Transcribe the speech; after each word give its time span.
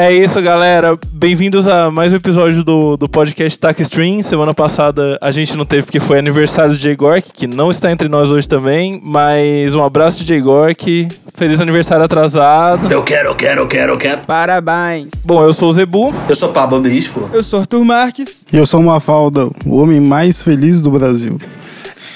É 0.00 0.10
isso, 0.10 0.40
galera. 0.40 0.98
Bem-vindos 1.12 1.68
a 1.68 1.90
mais 1.90 2.10
um 2.14 2.16
episódio 2.16 2.64
do, 2.64 2.96
do 2.96 3.06
podcast 3.06 3.60
Tac 3.60 3.82
Stream. 3.82 4.22
Semana 4.22 4.54
passada 4.54 5.18
a 5.20 5.30
gente 5.30 5.54
não 5.58 5.66
teve 5.66 5.82
porque 5.82 6.00
foi 6.00 6.18
aniversário 6.18 6.72
do 6.72 6.78
Jay 6.78 6.96
Gork, 6.96 7.30
que 7.34 7.46
não 7.46 7.70
está 7.70 7.92
entre 7.92 8.08
nós 8.08 8.32
hoje 8.32 8.48
também. 8.48 8.98
Mas 9.04 9.74
um 9.74 9.84
abraço 9.84 10.20
de 10.20 10.28
Jay 10.28 10.40
Gork. 10.40 11.06
Feliz 11.34 11.60
aniversário 11.60 12.02
atrasado. 12.02 12.90
Eu 12.90 13.02
quero, 13.02 13.28
eu 13.28 13.34
quero, 13.34 13.60
eu 13.60 13.66
quero, 13.66 13.92
eu 13.92 13.98
quero. 13.98 14.22
Parabéns. 14.22 15.08
Bom, 15.22 15.44
eu 15.44 15.52
sou 15.52 15.68
o 15.68 15.72
Zebu. 15.74 16.14
Eu 16.26 16.34
sou 16.34 16.48
Pablo 16.48 16.80
Bispo. 16.80 17.28
Eu 17.30 17.42
sou 17.42 17.60
Arthur 17.60 17.84
Marques. 17.84 18.28
E 18.50 18.56
eu 18.56 18.64
sou 18.64 18.82
Mafalda, 18.82 19.50
o 19.66 19.76
homem 19.76 20.00
mais 20.00 20.42
feliz 20.42 20.80
do 20.80 20.90
Brasil. 20.90 21.36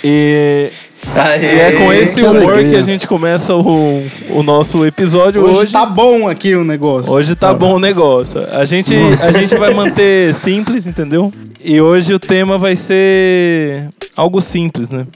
E, 0.03 0.71
Aê. 1.15 1.57
e 1.57 1.61
é 1.61 1.73
com 1.73 1.93
esse 1.93 2.15
que 2.17 2.23
humor 2.23 2.53
alegria. 2.53 2.71
que 2.71 2.77
a 2.77 2.83
gente 2.83 3.07
começa 3.07 3.55
o, 3.55 4.03
o 4.31 4.43
nosso 4.43 4.85
episódio 4.87 5.43
hoje. 5.43 5.59
Hoje, 5.59 5.73
tá 5.73 5.87
bom 5.87 6.29
aqui 6.29 6.55
o 6.55 6.65
negócio. 6.65 7.13
Hoje 7.13 7.35
tá 7.35 7.53
bom 7.53 7.75
o 7.75 7.79
negócio. 7.79 8.41
A 8.51 8.65
gente, 8.65 8.95
a 9.23 9.33
gente 9.33 9.55
vai 9.57 9.73
manter 9.75 10.35
simples, 10.35 10.87
entendeu? 10.87 11.33
E 11.63 11.81
hoje 11.81 12.13
o 12.15 12.19
tema 12.19 12.59
vai 12.59 12.77
ser 12.77 13.89
algo 14.17 14.41
simples, 14.41 14.91
né? 14.91 15.07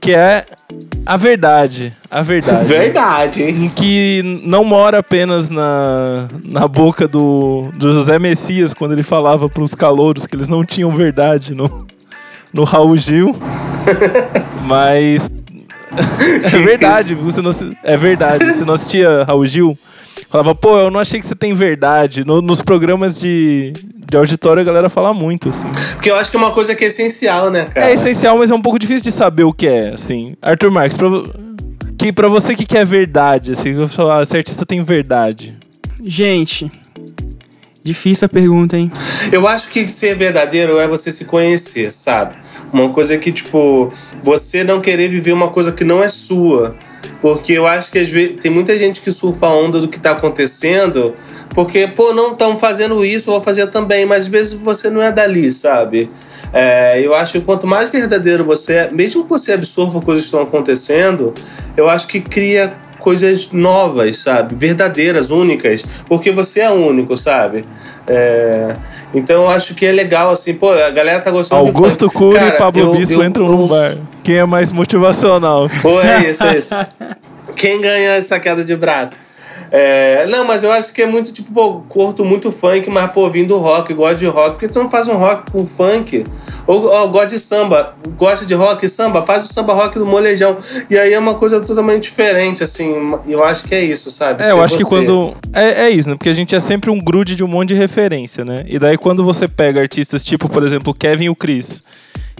Que 0.00 0.14
é 0.14 0.44
a 1.04 1.16
verdade. 1.16 1.92
A 2.10 2.22
verdade. 2.22 2.64
Verdade, 2.64 3.42
hein? 3.42 3.70
Que 3.74 4.40
não 4.44 4.64
mora 4.64 4.98
apenas 4.98 5.50
na, 5.50 6.28
na 6.44 6.66
boca 6.66 7.06
do, 7.06 7.70
do 7.76 7.92
José 7.92 8.18
Messias 8.18 8.72
quando 8.72 8.92
ele 8.92 9.02
falava 9.02 9.48
pros 9.48 9.74
calouros 9.74 10.26
que 10.26 10.34
eles 10.34 10.48
não 10.48 10.64
tinham 10.64 10.90
verdade 10.90 11.54
no, 11.54 11.86
no 12.52 12.64
Raul 12.64 12.96
Gil. 12.96 13.36
Mas. 14.66 15.30
É 16.52 16.58
verdade, 16.58 17.14
você 17.14 17.40
não, 17.40 17.50
é 17.82 17.96
verdade. 17.96 18.44
Você 18.44 18.64
não 18.64 18.74
assistia 18.74 19.24
Raul 19.24 19.46
Gil? 19.46 19.78
Falava, 20.28 20.54
pô, 20.54 20.78
eu 20.78 20.90
não 20.90 21.00
achei 21.00 21.18
que 21.18 21.24
você 21.24 21.34
tem 21.34 21.54
verdade. 21.54 22.22
No- 22.24 22.42
nos 22.42 22.60
programas 22.60 23.18
de, 23.18 23.72
de 24.06 24.16
auditório 24.16 24.60
a 24.60 24.64
galera 24.64 24.90
fala 24.90 25.14
muito, 25.14 25.48
assim. 25.48 25.66
Porque 25.94 26.10
eu 26.10 26.16
acho 26.16 26.30
que 26.30 26.36
é 26.36 26.40
uma 26.40 26.50
coisa 26.50 26.74
que 26.74 26.84
é 26.84 26.88
essencial, 26.88 27.50
né, 27.50 27.66
cara? 27.72 27.88
É 27.88 27.94
essencial, 27.94 28.36
mas 28.36 28.50
é 28.50 28.54
um 28.54 28.60
pouco 28.60 28.78
difícil 28.78 29.04
de 29.04 29.12
saber 29.12 29.44
o 29.44 29.52
que 29.54 29.66
é, 29.66 29.94
assim. 29.94 30.34
Arthur 30.42 30.70
Marques, 30.70 30.98
pra, 30.98 31.08
que, 31.96 32.12
pra 32.12 32.28
você, 32.28 32.52
o 32.52 32.56
que, 32.56 32.66
que 32.66 32.76
é 32.76 32.84
verdade? 32.84 33.52
Assim, 33.52 33.86
falar, 33.88 34.22
esse 34.22 34.36
artista 34.36 34.66
tem 34.66 34.82
verdade. 34.82 35.54
Gente, 36.04 36.70
difícil 37.86 38.26
a 38.26 38.28
pergunta, 38.28 38.76
hein? 38.76 38.90
Eu 39.32 39.46
acho 39.46 39.70
que 39.70 39.88
ser 39.88 40.14
verdadeiro 40.14 40.78
é 40.78 40.86
você 40.86 41.10
se 41.10 41.24
conhecer, 41.24 41.92
sabe? 41.92 42.34
Uma 42.72 42.90
coisa 42.90 43.16
que, 43.16 43.32
tipo, 43.32 43.90
você 44.22 44.64
não 44.64 44.80
querer 44.80 45.08
viver 45.08 45.32
uma 45.32 45.48
coisa 45.48 45.72
que 45.72 45.84
não 45.84 46.02
é 46.02 46.08
sua. 46.08 46.76
Porque 47.20 47.54
eu 47.54 47.66
acho 47.66 47.90
que 47.90 47.98
às 47.98 48.10
vezes 48.10 48.36
tem 48.40 48.50
muita 48.50 48.76
gente 48.76 49.00
que 49.00 49.10
surfa 49.10 49.46
a 49.46 49.56
onda 49.56 49.80
do 49.80 49.88
que 49.88 49.98
tá 49.98 50.10
acontecendo, 50.10 51.14
porque, 51.54 51.86
pô, 51.86 52.12
não 52.12 52.32
estão 52.32 52.56
fazendo 52.56 53.04
isso, 53.04 53.30
vou 53.30 53.40
fazer 53.40 53.66
também, 53.68 54.04
mas 54.04 54.24
às 54.24 54.28
vezes 54.28 54.52
você 54.52 54.90
não 54.90 55.00
é 55.00 55.10
dali, 55.10 55.50
sabe? 55.50 56.10
É, 56.52 57.00
eu 57.00 57.14
acho 57.14 57.34
que 57.34 57.40
quanto 57.40 57.66
mais 57.66 57.90
verdadeiro 57.90 58.44
você 58.44 58.72
é, 58.74 58.90
mesmo 58.90 59.24
que 59.24 59.28
você 59.28 59.52
absorva 59.52 60.00
coisas 60.00 60.24
que 60.24 60.28
estão 60.28 60.42
acontecendo, 60.42 61.34
eu 61.76 61.88
acho 61.88 62.06
que 62.06 62.20
cria 62.20 62.74
coisas 63.06 63.50
novas, 63.52 64.16
sabe? 64.16 64.56
Verdadeiras, 64.56 65.30
únicas, 65.30 65.84
porque 66.08 66.32
você 66.32 66.58
é 66.62 66.70
único, 66.72 67.16
sabe? 67.16 67.64
É, 68.04 68.74
Então 69.14 69.42
eu 69.44 69.48
acho 69.48 69.76
que 69.76 69.86
é 69.86 69.92
legal, 69.92 70.30
assim, 70.30 70.54
pô, 70.54 70.72
a 70.72 70.90
galera 70.90 71.20
tá 71.20 71.30
gostando 71.30 71.62
de 71.62 71.68
Augusto 71.68 72.06
funk. 72.10 72.16
Cury 72.18 72.34
Cara, 72.34 72.48
e 72.48 72.58
Pablo 72.58 72.82
eu- 72.82 72.92
Bispo 72.96 73.14
eu- 73.14 73.24
entram 73.24 73.46
eu- 73.46 73.52
num 73.52 73.66
bar. 73.68 73.96
Quem 74.24 74.38
é 74.38 74.44
mais 74.44 74.72
motivacional? 74.72 75.70
Pô, 75.80 76.00
é 76.00 76.28
isso, 76.30 76.42
é 76.42 76.58
isso. 76.58 76.74
Quem 77.54 77.80
ganha 77.80 78.10
essa 78.16 78.40
queda 78.40 78.64
de 78.64 78.74
braço? 78.74 79.18
É, 79.70 80.26
não, 80.26 80.44
mas 80.44 80.62
eu 80.62 80.72
acho 80.72 80.92
que 80.92 81.02
é 81.02 81.06
muito, 81.06 81.32
tipo, 81.32 81.52
pô, 81.52 81.80
curto 81.88 82.24
muito 82.24 82.50
funk, 82.52 82.88
mas, 82.90 83.10
pô, 83.12 83.28
vim 83.30 83.44
do 83.44 83.58
rock, 83.58 83.92
gosto 83.94 84.18
de 84.18 84.26
rock. 84.26 84.52
Por 84.52 84.60
que 84.60 84.68
tu 84.68 84.78
não 84.78 84.88
faz 84.88 85.08
um 85.08 85.16
rock 85.16 85.50
com 85.50 85.66
funk? 85.66 86.24
Ou, 86.66 86.90
ou 86.90 87.08
gosta 87.08 87.28
de 87.28 87.38
samba, 87.38 87.94
gosta 88.16 88.44
de 88.44 88.54
rock 88.54 88.84
e 88.84 88.88
samba, 88.88 89.22
faz 89.22 89.44
o 89.44 89.52
samba 89.52 89.72
rock 89.72 89.98
do 89.98 90.06
molejão. 90.06 90.56
E 90.90 90.98
aí 90.98 91.12
é 91.12 91.18
uma 91.18 91.34
coisa 91.34 91.60
totalmente 91.60 92.04
diferente, 92.04 92.62
assim. 92.62 93.14
Eu 93.26 93.44
acho 93.44 93.64
que 93.64 93.74
é 93.74 93.82
isso, 93.82 94.10
sabe? 94.10 94.42
É, 94.42 94.50
eu 94.50 94.56
Ser 94.56 94.62
acho 94.62 94.76
que 94.76 94.84
você. 94.84 94.88
quando. 94.88 95.34
É, 95.52 95.86
é 95.86 95.90
isso, 95.90 96.10
né? 96.10 96.16
Porque 96.16 96.28
a 96.30 96.34
gente 96.34 96.54
é 96.54 96.60
sempre 96.60 96.90
um 96.90 97.00
grude 97.00 97.36
de 97.36 97.44
um 97.44 97.48
monte 97.48 97.68
de 97.68 97.74
referência, 97.74 98.44
né? 98.44 98.64
E 98.66 98.78
daí 98.78 98.96
quando 98.96 99.24
você 99.24 99.46
pega 99.46 99.80
artistas 99.80 100.24
tipo, 100.24 100.48
por 100.48 100.64
exemplo, 100.64 100.92
Kevin 100.92 101.24
e 101.26 101.30
o 101.30 101.36
Chris, 101.36 101.82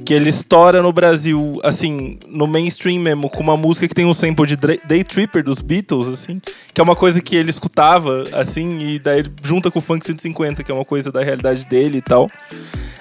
que 0.05 0.13
ele 0.13 0.29
estoura 0.29 0.83
no 0.83 0.93
Brasil, 0.93 1.59
assim, 1.63 2.19
no 2.29 2.47
mainstream 2.47 3.01
mesmo, 3.01 3.31
com 3.31 3.43
uma 3.43 3.57
música 3.57 3.89
que 3.89 3.95
tem 3.95 4.05
um 4.05 4.13
sample 4.13 4.47
de 4.47 4.57
Day 4.57 5.03
Tripper 5.03 5.43
dos 5.43 5.61
Beatles, 5.61 6.09
assim, 6.09 6.41
que 6.73 6.81
é 6.81 6.85
uma 6.85 6.95
coisa 6.95 7.21
que 7.21 7.35
ele 7.35 7.51
escutava, 7.51 8.25
assim, 8.33 8.79
e 8.79 8.99
daí 8.99 9.25
junta 9.43 9.71
com 9.71 9.79
o 9.79 9.83
Funk 9.83 10.05
150, 10.05 10.63
que 10.63 10.71
é 10.71 10.75
uma 10.75 10.85
coisa 10.85 11.11
da 11.11 11.23
realidade 11.23 11.67
dele 11.67 11.99
e 11.99 12.03
tal. 12.03 12.31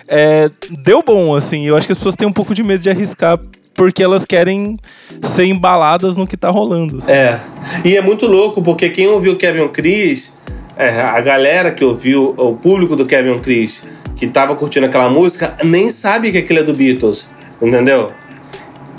É, 0.07 0.50
deu 0.69 1.03
bom, 1.03 1.35
assim, 1.35 1.66
eu 1.66 1.75
acho 1.75 1.85
que 1.85 1.91
as 1.91 1.97
pessoas 1.97 2.16
têm 2.16 2.28
um 2.28 2.33
pouco 2.33 2.53
de 2.53 2.63
medo 2.63 2.81
de 2.81 2.89
arriscar. 2.89 3.39
Porque 3.75 4.01
elas 4.01 4.23
querem 4.23 4.79
ser 5.22 5.44
embaladas 5.47 6.16
no 6.16 6.25
que 6.25 6.38
tá 6.38 6.50
rolando. 6.50 7.00
assim. 7.00 7.12
É. 7.12 7.41
E 7.83 7.97
é 7.97 8.01
muito 8.01 8.25
louco, 8.25 8.62
porque 8.62 8.89
quem 8.89 9.06
ouviu 9.07 9.35
Kevin 9.35 9.67
Chris, 9.67 10.33
é, 10.77 11.01
a 11.01 11.19
galera 11.19 11.73
que 11.73 11.83
ouviu, 11.83 12.33
o 12.38 12.56
público 12.56 12.95
do 12.95 13.06
Kevin 13.06 13.38
Chris, 13.39 13.83
que 14.15 14.27
tava 14.27 14.55
curtindo 14.55 14.85
aquela 14.85 15.09
música, 15.09 15.55
nem 15.63 15.91
sabe 15.91 16.31
que 16.31 16.37
aquilo 16.37 16.59
é 16.59 16.63
do 16.63 16.73
Beatles. 16.73 17.29
Entendeu? 17.61 18.11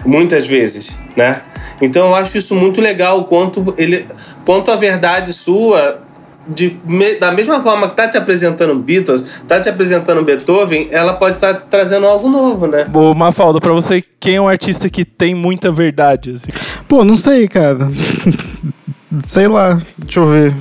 Muitas 0.04 0.46
vezes, 0.46 0.96
né? 1.16 1.42
Então 1.80 2.08
eu 2.08 2.14
acho 2.14 2.38
isso 2.38 2.54
muito 2.54 2.80
legal, 2.80 3.24
quanto 3.24 3.74
ele. 3.76 4.06
Quanto 4.44 4.70
a 4.70 4.76
verdade 4.76 5.32
sua. 5.32 6.02
De, 6.48 6.76
me- 6.84 7.16
da 7.16 7.32
mesma 7.32 7.60
forma 7.60 7.88
que 7.90 7.96
tá 7.96 8.06
te 8.06 8.16
apresentando 8.16 8.72
Beatles, 8.76 9.42
tá 9.48 9.58
te 9.60 9.68
apresentando 9.68 10.22
Beethoven, 10.22 10.86
ela 10.92 11.14
pode 11.14 11.34
estar 11.34 11.52
trazendo 11.54 12.06
algo 12.06 12.28
novo, 12.28 12.68
né? 12.68 12.86
Ô, 12.94 13.12
Mafalda, 13.12 13.58
pra 13.58 13.72
você, 13.72 14.00
quem 14.20 14.36
é 14.36 14.40
um 14.40 14.46
artista 14.46 14.88
que 14.88 15.04
tem 15.04 15.34
muita 15.34 15.72
verdade? 15.72 16.30
Assim? 16.30 16.52
Pô, 16.86 17.02
não 17.04 17.16
sei, 17.16 17.48
cara. 17.48 17.90
sei 19.26 19.48
lá, 19.48 19.80
deixa 19.98 20.20
eu 20.20 20.26
ver. 20.30 20.54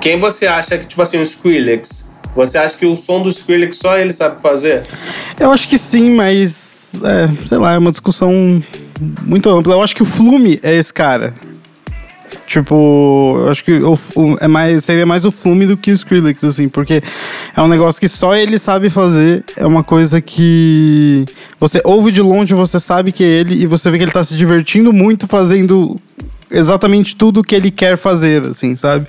Quem 0.00 0.16
você 0.20 0.46
acha 0.46 0.78
que, 0.78 0.86
tipo 0.86 1.02
assim, 1.02 1.18
o 1.18 1.22
Skrillex? 1.22 2.09
Você 2.34 2.58
acha 2.58 2.76
que 2.76 2.86
o 2.86 2.96
som 2.96 3.22
do 3.22 3.28
Skrillex 3.28 3.76
só 3.78 3.98
ele 3.98 4.12
sabe 4.12 4.40
fazer? 4.40 4.82
Eu 5.38 5.50
acho 5.52 5.68
que 5.68 5.76
sim, 5.76 6.14
mas. 6.14 6.92
É, 7.02 7.28
sei 7.46 7.58
lá, 7.58 7.72
é 7.74 7.78
uma 7.78 7.90
discussão 7.90 8.62
muito 9.22 9.48
ampla. 9.50 9.74
Eu 9.74 9.82
acho 9.82 9.94
que 9.96 10.02
o 10.02 10.06
Flume 10.06 10.58
é 10.62 10.74
esse 10.76 10.92
cara. 10.92 11.34
Tipo, 12.46 13.36
eu 13.38 13.48
acho 13.48 13.62
que 13.64 13.72
o, 13.72 13.98
o- 14.16 14.36
é 14.40 14.48
mais, 14.48 14.84
seria 14.84 15.06
mais 15.06 15.24
o 15.24 15.30
Flume 15.30 15.66
do 15.66 15.76
que 15.76 15.90
o 15.92 15.94
Skrillex, 15.94 16.42
assim, 16.44 16.68
porque 16.68 17.00
é 17.56 17.60
um 17.62 17.68
negócio 17.68 18.00
que 18.00 18.08
só 18.08 18.34
ele 18.34 18.58
sabe 18.58 18.90
fazer. 18.90 19.44
É 19.56 19.64
uma 19.66 19.84
coisa 19.84 20.20
que 20.20 21.24
você 21.60 21.80
ouve 21.84 22.10
de 22.10 22.20
longe, 22.20 22.52
você 22.54 22.80
sabe 22.80 23.12
que 23.12 23.22
é 23.22 23.26
ele, 23.26 23.54
e 23.62 23.66
você 23.66 23.88
vê 23.90 23.98
que 23.98 24.04
ele 24.04 24.10
tá 24.12 24.24
se 24.24 24.36
divertindo 24.36 24.92
muito 24.92 25.28
fazendo 25.28 26.00
exatamente 26.50 27.14
tudo 27.14 27.44
que 27.44 27.54
ele 27.54 27.70
quer 27.70 27.96
fazer, 27.96 28.44
assim, 28.46 28.74
sabe? 28.76 29.06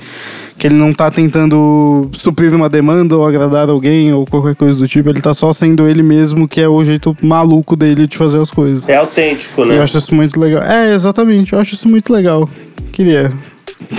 Que 0.62 0.68
ele 0.68 0.76
não 0.76 0.94
tá 0.94 1.10
tentando 1.10 2.08
suprir 2.14 2.54
uma 2.54 2.70
demanda 2.70 3.18
ou 3.18 3.26
agradar 3.26 3.68
alguém 3.68 4.14
ou 4.14 4.28
qualquer 4.28 4.54
coisa 4.54 4.78
do 4.78 4.88
tipo, 4.88 5.10
ele 5.10 5.20
tá 5.20 5.34
só 5.34 5.52
sendo 5.52 5.88
ele 5.88 6.04
mesmo, 6.04 6.48
que 6.48 6.62
é 6.62 6.68
o 6.70 6.84
jeito 6.84 7.18
maluco 7.20 7.76
dele 7.76 8.06
de 8.06 8.16
fazer 8.16 8.40
as 8.40 8.52
coisas. 8.52 8.88
É 8.88 8.96
autêntico, 8.98 9.66
né? 9.66 9.78
Eu 9.78 9.82
acho 9.82 9.98
isso 9.98 10.14
muito 10.14 10.40
legal. 10.40 10.62
É, 10.62 10.94
exatamente, 10.94 11.54
eu 11.54 11.58
acho 11.60 11.74
isso 11.74 11.88
muito 11.90 12.14
legal. 12.14 12.48
Queria 12.92 13.34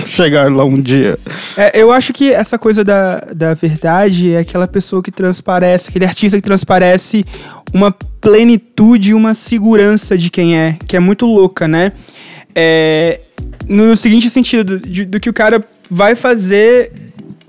chegar 0.07 0.49
lá 0.49 0.63
um 0.63 0.79
dia. 0.79 1.19
É, 1.57 1.81
eu 1.81 1.91
acho 1.91 2.13
que 2.13 2.31
essa 2.31 2.57
coisa 2.57 2.81
da, 2.81 3.19
da 3.35 3.53
verdade 3.53 4.31
é 4.31 4.39
aquela 4.39 4.65
pessoa 4.65 5.03
que 5.03 5.11
transparece, 5.11 5.89
aquele 5.89 6.05
artista 6.05 6.37
que 6.37 6.43
transparece 6.43 7.25
uma 7.73 7.91
plenitude 8.21 9.09
e 9.11 9.13
uma 9.13 9.33
segurança 9.33 10.17
de 10.17 10.29
quem 10.29 10.57
é, 10.57 10.77
que 10.87 10.95
é 10.95 10.99
muito 11.01 11.25
louca, 11.25 11.67
né? 11.67 11.91
É, 12.55 13.19
no 13.67 13.97
seguinte 13.97 14.29
sentido, 14.29 14.79
de- 14.79 15.03
do 15.03 15.19
que 15.19 15.29
o 15.29 15.33
cara 15.33 15.61
vai 15.89 16.15
fazer 16.15 16.91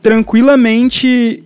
tranquilamente, 0.03 1.43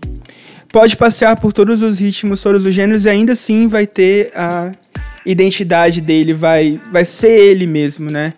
pode 0.73 0.97
passear 0.97 1.37
por 1.37 1.53
todos 1.53 1.83
os 1.83 1.99
ritmos, 1.99 2.41
todos 2.43 2.65
os 2.65 2.75
gêneros 2.75 3.05
e 3.05 3.09
ainda 3.09 3.33
assim 3.33 3.69
vai 3.69 3.87
ter 3.87 4.33
a 4.35 4.73
identidade 5.27 6.01
dele, 6.01 6.33
vai, 6.35 6.81
vai 6.93 7.05
ser 7.05 7.31
ele 7.39 7.67
mesmo, 7.67 8.11
né? 8.11 8.35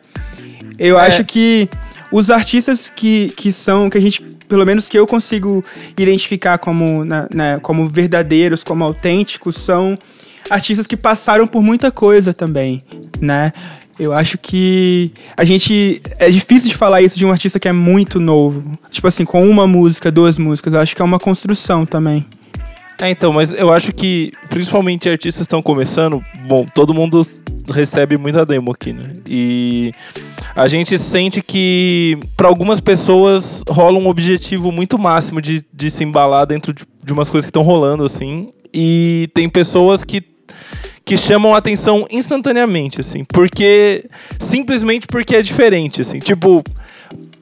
Eu 0.78 0.98
É. 0.98 1.06
acho 1.06 1.24
que 1.24 1.68
os 2.10 2.30
artistas 2.30 2.90
que, 2.94 3.32
que 3.36 3.52
são, 3.52 3.88
que 3.88 3.98
a 3.98 4.00
gente, 4.00 4.20
pelo 4.48 4.64
menos 4.66 4.88
que 4.88 4.98
eu 4.98 5.06
consigo 5.06 5.64
identificar 5.96 6.58
como, 6.58 7.04
na- 7.04 7.28
na- 7.32 7.60
como 7.60 7.86
verdadeiros, 7.86 8.64
como 8.64 8.82
autênticos, 8.82 9.56
são 9.56 9.98
artistas 10.48 10.86
que 10.86 10.96
passaram 10.96 11.46
por 11.46 11.62
muita 11.62 11.90
coisa 11.92 12.34
também, 12.34 12.82
né? 13.20 13.52
Eu 14.00 14.14
acho 14.14 14.38
que 14.38 15.12
a 15.36 15.44
gente. 15.44 16.00
É 16.18 16.30
difícil 16.30 16.70
de 16.70 16.74
falar 16.74 17.02
isso 17.02 17.18
de 17.18 17.26
um 17.26 17.30
artista 17.30 17.60
que 17.60 17.68
é 17.68 17.72
muito 17.72 18.18
novo. 18.18 18.78
Tipo 18.90 19.06
assim, 19.06 19.26
com 19.26 19.46
uma 19.46 19.66
música, 19.66 20.10
duas 20.10 20.38
músicas. 20.38 20.72
Eu 20.72 20.80
acho 20.80 20.96
que 20.96 21.02
é 21.02 21.04
uma 21.04 21.18
construção 21.18 21.84
também. 21.84 22.24
É, 22.98 23.10
então, 23.10 23.30
mas 23.30 23.52
eu 23.52 23.70
acho 23.70 23.92
que, 23.92 24.32
principalmente 24.48 25.08
artistas 25.08 25.42
estão 25.42 25.62
começando, 25.62 26.22
bom, 26.46 26.66
todo 26.74 26.92
mundo 26.94 27.20
recebe 27.70 28.16
muita 28.16 28.44
demo 28.44 28.72
aqui, 28.72 28.92
né? 28.92 29.16
E 29.26 29.92
a 30.54 30.66
gente 30.66 30.98
sente 30.98 31.42
que, 31.42 32.18
para 32.36 32.48
algumas 32.48 32.80
pessoas, 32.80 33.62
rola 33.68 33.98
um 33.98 34.08
objetivo 34.08 34.72
muito 34.72 34.98
máximo 34.98 35.42
de, 35.42 35.62
de 35.72 35.90
se 35.90 36.04
embalar 36.04 36.46
dentro 36.46 36.72
de, 36.72 36.84
de 37.04 37.12
umas 37.12 37.28
coisas 37.28 37.44
que 37.46 37.50
estão 37.50 37.62
rolando, 37.62 38.04
assim. 38.04 38.50
E 38.72 39.28
tem 39.34 39.48
pessoas 39.48 40.04
que 40.04 40.29
que 41.10 41.16
chamam 41.16 41.56
a 41.56 41.58
atenção 41.58 42.06
instantaneamente, 42.08 43.00
assim, 43.00 43.24
porque 43.24 44.04
simplesmente 44.38 45.08
porque 45.08 45.34
é 45.34 45.42
diferente, 45.42 46.00
assim, 46.00 46.20
tipo, 46.20 46.62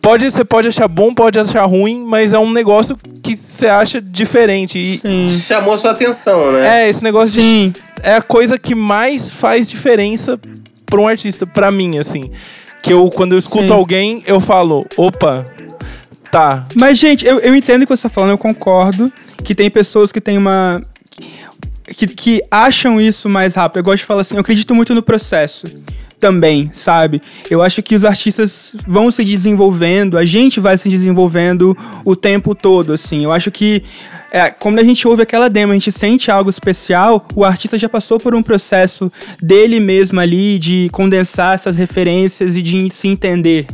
pode 0.01 0.31
você 0.31 0.43
pode 0.43 0.69
achar 0.69 0.89
bom, 0.89 1.13
pode 1.13 1.39
achar 1.39 1.67
ruim, 1.67 2.03
mas 2.03 2.33
é 2.33 2.39
um 2.39 2.51
negócio 2.51 2.97
que 3.23 3.37
você 3.37 3.67
acha 3.67 4.01
diferente 4.01 4.79
e 4.79 4.99
Sim. 5.01 5.29
Chamou 5.29 5.77
sua 5.77 5.91
atenção, 5.91 6.51
né? 6.51 6.85
é 6.85 6.89
esse 6.89 7.05
negócio 7.05 7.39
Sim. 7.39 7.75
de 7.75 7.83
é 8.03 8.15
a 8.15 8.23
coisa 8.23 8.59
que 8.59 8.75
mais 8.75 9.31
faz 9.31 9.69
diferença 9.69 10.41
para 10.87 10.99
um 10.99 11.07
artista, 11.07 11.47
pra 11.47 11.71
mim, 11.71 11.99
assim, 11.99 12.31
que 12.83 12.91
eu 12.91 13.11
quando 13.11 13.33
eu 13.33 13.39
escuto 13.39 13.69
Sim. 13.69 13.75
alguém 13.75 14.23
eu 14.27 14.41
falo, 14.41 14.87
opa, 14.97 15.45
tá, 16.33 16.67
Mas, 16.75 16.97
gente, 16.97 17.27
eu, 17.27 17.39
eu 17.41 17.55
entendo 17.55 17.83
o 17.83 17.87
que 17.87 17.95
você 17.95 18.05
tá 18.05 18.09
falando, 18.09 18.31
eu 18.31 18.39
concordo 18.39 19.13
que 19.45 19.55
tem 19.55 19.71
pessoas 19.71 20.11
que 20.11 20.23
têm 20.23 20.39
uma. 20.39 20.83
Que, 21.89 22.07
que 22.07 22.43
acham 22.51 23.01
isso 23.01 23.29
mais 23.29 23.55
rápido. 23.55 23.79
Eu 23.79 23.85
gosto 23.85 23.99
de 23.99 24.05
falar 24.05 24.21
assim, 24.23 24.35
eu 24.35 24.41
acredito 24.41 24.75
muito 24.75 24.95
no 24.95 25.03
processo 25.03 25.67
também, 26.19 26.71
sabe? 26.73 27.23
Eu 27.51 27.63
acho 27.63 27.83
que 27.83 27.95
os 27.95 28.05
artistas 28.05 28.77
vão 28.87 29.11
se 29.11 29.25
desenvolvendo, 29.25 30.19
a 30.19 30.25
gente 30.25 30.61
vai 30.61 30.77
se 30.77 30.89
desenvolvendo 30.89 31.77
o 32.05 32.17
tempo 32.17 32.55
todo, 32.55 32.93
assim. 32.93 33.25
Eu 33.25 33.33
acho 33.33 33.51
que 33.51 33.83
é, 34.31 34.51
quando 34.51 34.79
a 34.79 34.85
gente 34.85 35.07
ouve 35.07 35.23
aquela 35.23 35.49
demo, 35.49 35.73
a 35.73 35.77
gente 35.77 35.93
sente 35.93 36.31
algo 36.31 36.51
especial, 36.51 37.27
o 37.35 37.45
artista 37.45 37.79
já 37.79 37.89
passou 37.89 38.19
por 38.19 38.35
um 38.35 38.43
processo 38.43 39.11
dele 39.41 39.81
mesmo 39.81 40.21
ali 40.21 40.59
de 40.59 40.89
condensar 40.93 41.55
essas 41.55 41.79
referências 41.79 42.57
e 42.57 42.63
de 42.63 42.91
se 42.91 43.09
entender. 43.09 43.67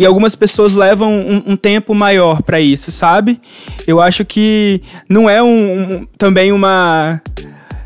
E 0.00 0.06
algumas 0.06 0.34
pessoas 0.34 0.74
levam 0.74 1.12
um, 1.12 1.42
um 1.48 1.56
tempo 1.56 1.94
maior 1.94 2.40
pra 2.42 2.58
isso, 2.58 2.90
sabe? 2.90 3.38
Eu 3.86 4.00
acho 4.00 4.24
que 4.24 4.80
não 5.06 5.28
é 5.28 5.42
um, 5.42 5.46
um- 5.92 6.06
também 6.16 6.52
uma. 6.52 7.20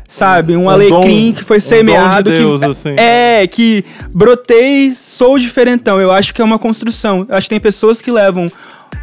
Sabe, 0.07 0.55
um, 0.55 0.63
Um 0.65 0.69
alecrim 0.69 1.31
dom- 1.31 1.33
que 1.37 1.43
foi 1.43 1.57
um 1.57 1.59
dom 1.59 1.63
de 1.63 1.67
semeado. 1.69 2.31
Deus, 2.31 2.61
que, 2.61 2.65
assim. 2.67 2.95
É, 2.97 3.45
que 3.47 3.83
brotei, 4.13 4.93
sou 4.95 5.37
diferentão. 5.37 5.99
Eu 5.99 6.09
acho 6.11 6.33
que 6.33 6.41
é 6.41 6.45
uma 6.45 6.57
construção. 6.59 7.25
Eu 7.27 7.35
acho 7.35 7.45
que 7.47 7.49
tem 7.49 7.59
pessoas 7.59 7.99
que 7.99 8.09
levam 8.11 8.49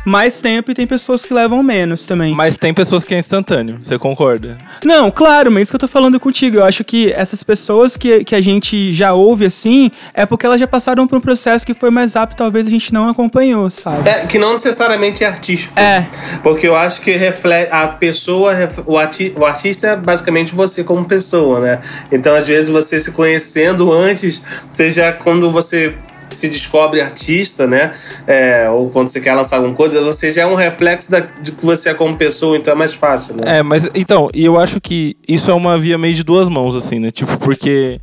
mais 0.05 0.40
tempo 0.40 0.70
e 0.70 0.75
tem 0.75 0.87
pessoas 0.87 1.25
que 1.25 1.32
levam 1.32 1.62
menos 1.62 2.05
também. 2.05 2.34
mas 2.34 2.56
tem 2.56 2.75
pessoas 2.75 3.05
que 3.05 3.14
é 3.14 3.19
instantâneo, 3.19 3.79
você 3.82 3.99
concorda? 3.99 4.58
Não, 4.84 5.11
claro, 5.11 5.50
mas 5.50 5.64
isso 5.64 5.73
que 5.73 5.76
eu 5.76 5.81
tô 5.81 5.88
falando 5.88 6.19
contigo. 6.19 6.58
Eu 6.58 6.64
acho 6.64 6.82
que 6.84 7.12
essas 7.12 7.43
pessoas 7.43 7.96
que, 7.96 8.25
que 8.25 8.34
a 8.34 8.40
gente 8.40 8.93
já 8.93 9.12
ouve 9.12 9.46
assim, 9.46 9.90
é 10.12 10.26
porque 10.26 10.44
elas 10.44 10.61
já 10.61 10.67
passaram 10.67 11.06
por 11.06 11.19
um 11.19 11.20
processo 11.20 11.64
que 11.64 11.75
foi 11.75 11.90
mais 11.90 12.14
rápido, 12.14 12.37
talvez 12.37 12.67
a 12.67 12.70
gente 12.70 12.93
não 12.93 13.08
acompanhou, 13.08 13.70
sabe? 13.70 14.08
É, 14.08 14.26
que 14.26 14.38
não 14.38 14.52
necessariamente 14.52 15.25
é 15.25 15.26
artístico. 15.26 15.79
É. 15.79 16.06
Porque 16.43 16.67
eu 16.67 16.75
acho 16.75 17.00
que 17.00 17.12
reflete 17.12 17.70
a 17.70 17.87
pessoa, 17.88 18.52
o, 18.87 18.99
arti, 18.99 19.32
o 19.37 19.44
artista 19.44 19.88
é 19.88 19.96
basicamente 19.96 20.55
você 20.55 20.82
como 20.82 21.05
pessoa, 21.05 21.61
né? 21.61 21.81
Então, 22.11 22.35
às 22.35 22.46
vezes, 22.46 22.69
você 22.69 22.99
se 22.99 23.12
conhecendo 23.12 23.93
antes, 23.93 24.43
seja 24.73 25.12
quando 25.12 25.50
você 25.50 25.94
se 26.37 26.49
descobre 26.49 27.00
artista, 27.00 27.67
né? 27.67 27.94
É, 28.26 28.69
ou 28.70 28.90
quando 28.90 29.08
você 29.08 29.20
quer 29.20 29.34
lançar 29.34 29.56
alguma 29.56 29.75
coisa, 29.75 30.02
você 30.02 30.31
já 30.31 30.43
é 30.43 30.46
um 30.46 30.55
reflexo 30.55 31.11
da, 31.11 31.20
de 31.20 31.52
que 31.52 31.64
você 31.64 31.90
é 31.90 31.94
como 31.94 32.17
pessoa, 32.17 32.56
então 32.56 32.73
é 32.73 32.76
mais 32.76 32.94
fácil, 32.94 33.37
né? 33.37 33.58
É, 33.58 33.62
mas 33.62 33.88
então, 33.94 34.31
e 34.32 34.44
eu 34.44 34.58
acho 34.58 34.81
que 34.81 35.17
isso 35.26 35.50
é 35.50 35.55
uma 35.55 35.79
via 35.79 35.99
meio 35.99 36.14
de 36.14 36.23
duas 36.23 36.49
mãos, 36.49 36.76
assim, 36.76 36.99
né? 36.99 37.11
Tipo, 37.11 37.38
porque 37.38 38.00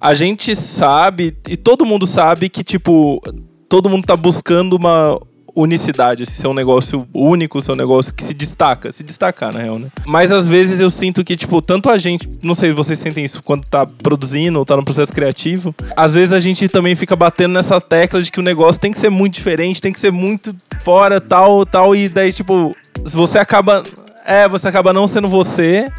a 0.00 0.14
gente 0.14 0.54
sabe, 0.54 1.36
e 1.48 1.56
todo 1.56 1.86
mundo 1.86 2.06
sabe 2.06 2.48
que, 2.48 2.62
tipo, 2.62 3.20
todo 3.68 3.88
mundo 3.88 4.06
tá 4.06 4.16
buscando 4.16 4.74
uma 4.74 5.18
unicidade, 5.56 6.24
assim, 6.24 6.34
ser 6.34 6.46
um 6.46 6.54
negócio 6.54 7.08
único, 7.14 7.60
ser 7.62 7.72
um 7.72 7.76
negócio 7.76 8.12
que 8.12 8.22
se 8.22 8.34
destaca, 8.34 8.92
se 8.92 9.02
destacar, 9.02 9.52
na 9.52 9.60
real, 9.60 9.78
né? 9.78 9.88
Mas 10.06 10.30
às 10.30 10.46
vezes 10.46 10.80
eu 10.80 10.90
sinto 10.90 11.24
que, 11.24 11.34
tipo, 11.34 11.62
tanto 11.62 11.88
a 11.88 11.96
gente, 11.96 12.28
não 12.42 12.54
sei 12.54 12.68
se 12.68 12.74
vocês 12.74 12.98
sentem 12.98 13.24
isso 13.24 13.42
quando 13.42 13.66
tá 13.66 13.86
produzindo 13.86 14.58
ou 14.58 14.66
tá 14.66 14.76
no 14.76 14.84
processo 14.84 15.12
criativo, 15.12 15.74
às 15.96 16.14
vezes 16.14 16.34
a 16.34 16.40
gente 16.40 16.68
também 16.68 16.94
fica 16.94 17.16
batendo 17.16 17.54
nessa 17.54 17.80
tecla 17.80 18.20
de 18.20 18.30
que 18.30 18.38
o 18.38 18.42
negócio 18.42 18.80
tem 18.80 18.92
que 18.92 18.98
ser 18.98 19.10
muito 19.10 19.34
diferente, 19.34 19.80
tem 19.80 19.92
que 19.92 19.98
ser 19.98 20.12
muito 20.12 20.54
fora, 20.80 21.20
tal, 21.20 21.64
tal, 21.64 21.96
e 21.96 22.08
daí, 22.08 22.32
tipo, 22.32 22.76
você 23.04 23.38
acaba. 23.38 23.82
É, 24.24 24.48
você 24.48 24.66
acaba 24.66 24.92
não 24.92 25.06
sendo 25.06 25.28
você 25.28 25.90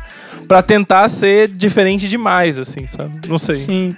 pra 0.48 0.62
tentar 0.62 1.08
ser 1.08 1.48
diferente 1.48 2.08
demais, 2.08 2.58
assim, 2.58 2.86
sabe? 2.86 3.28
Não 3.28 3.38
sei. 3.38 3.66
Sim. 3.66 3.96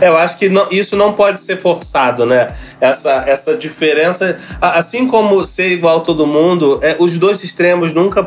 Eu 0.00 0.16
acho 0.16 0.38
que 0.38 0.48
não- 0.48 0.66
isso 0.70 0.96
não 0.96 1.12
pode 1.12 1.40
ser 1.40 1.56
forçado, 1.56 2.24
né? 2.26 2.52
Essa, 2.80 3.24
essa 3.26 3.56
diferença. 3.56 4.36
Assim 4.60 5.06
como 5.06 5.44
ser 5.44 5.68
igual 5.68 5.98
a 5.98 6.00
todo 6.00 6.26
mundo, 6.26 6.78
é, 6.82 6.96
os 6.98 7.18
dois 7.18 7.42
extremos 7.44 7.92
nunca, 7.92 8.26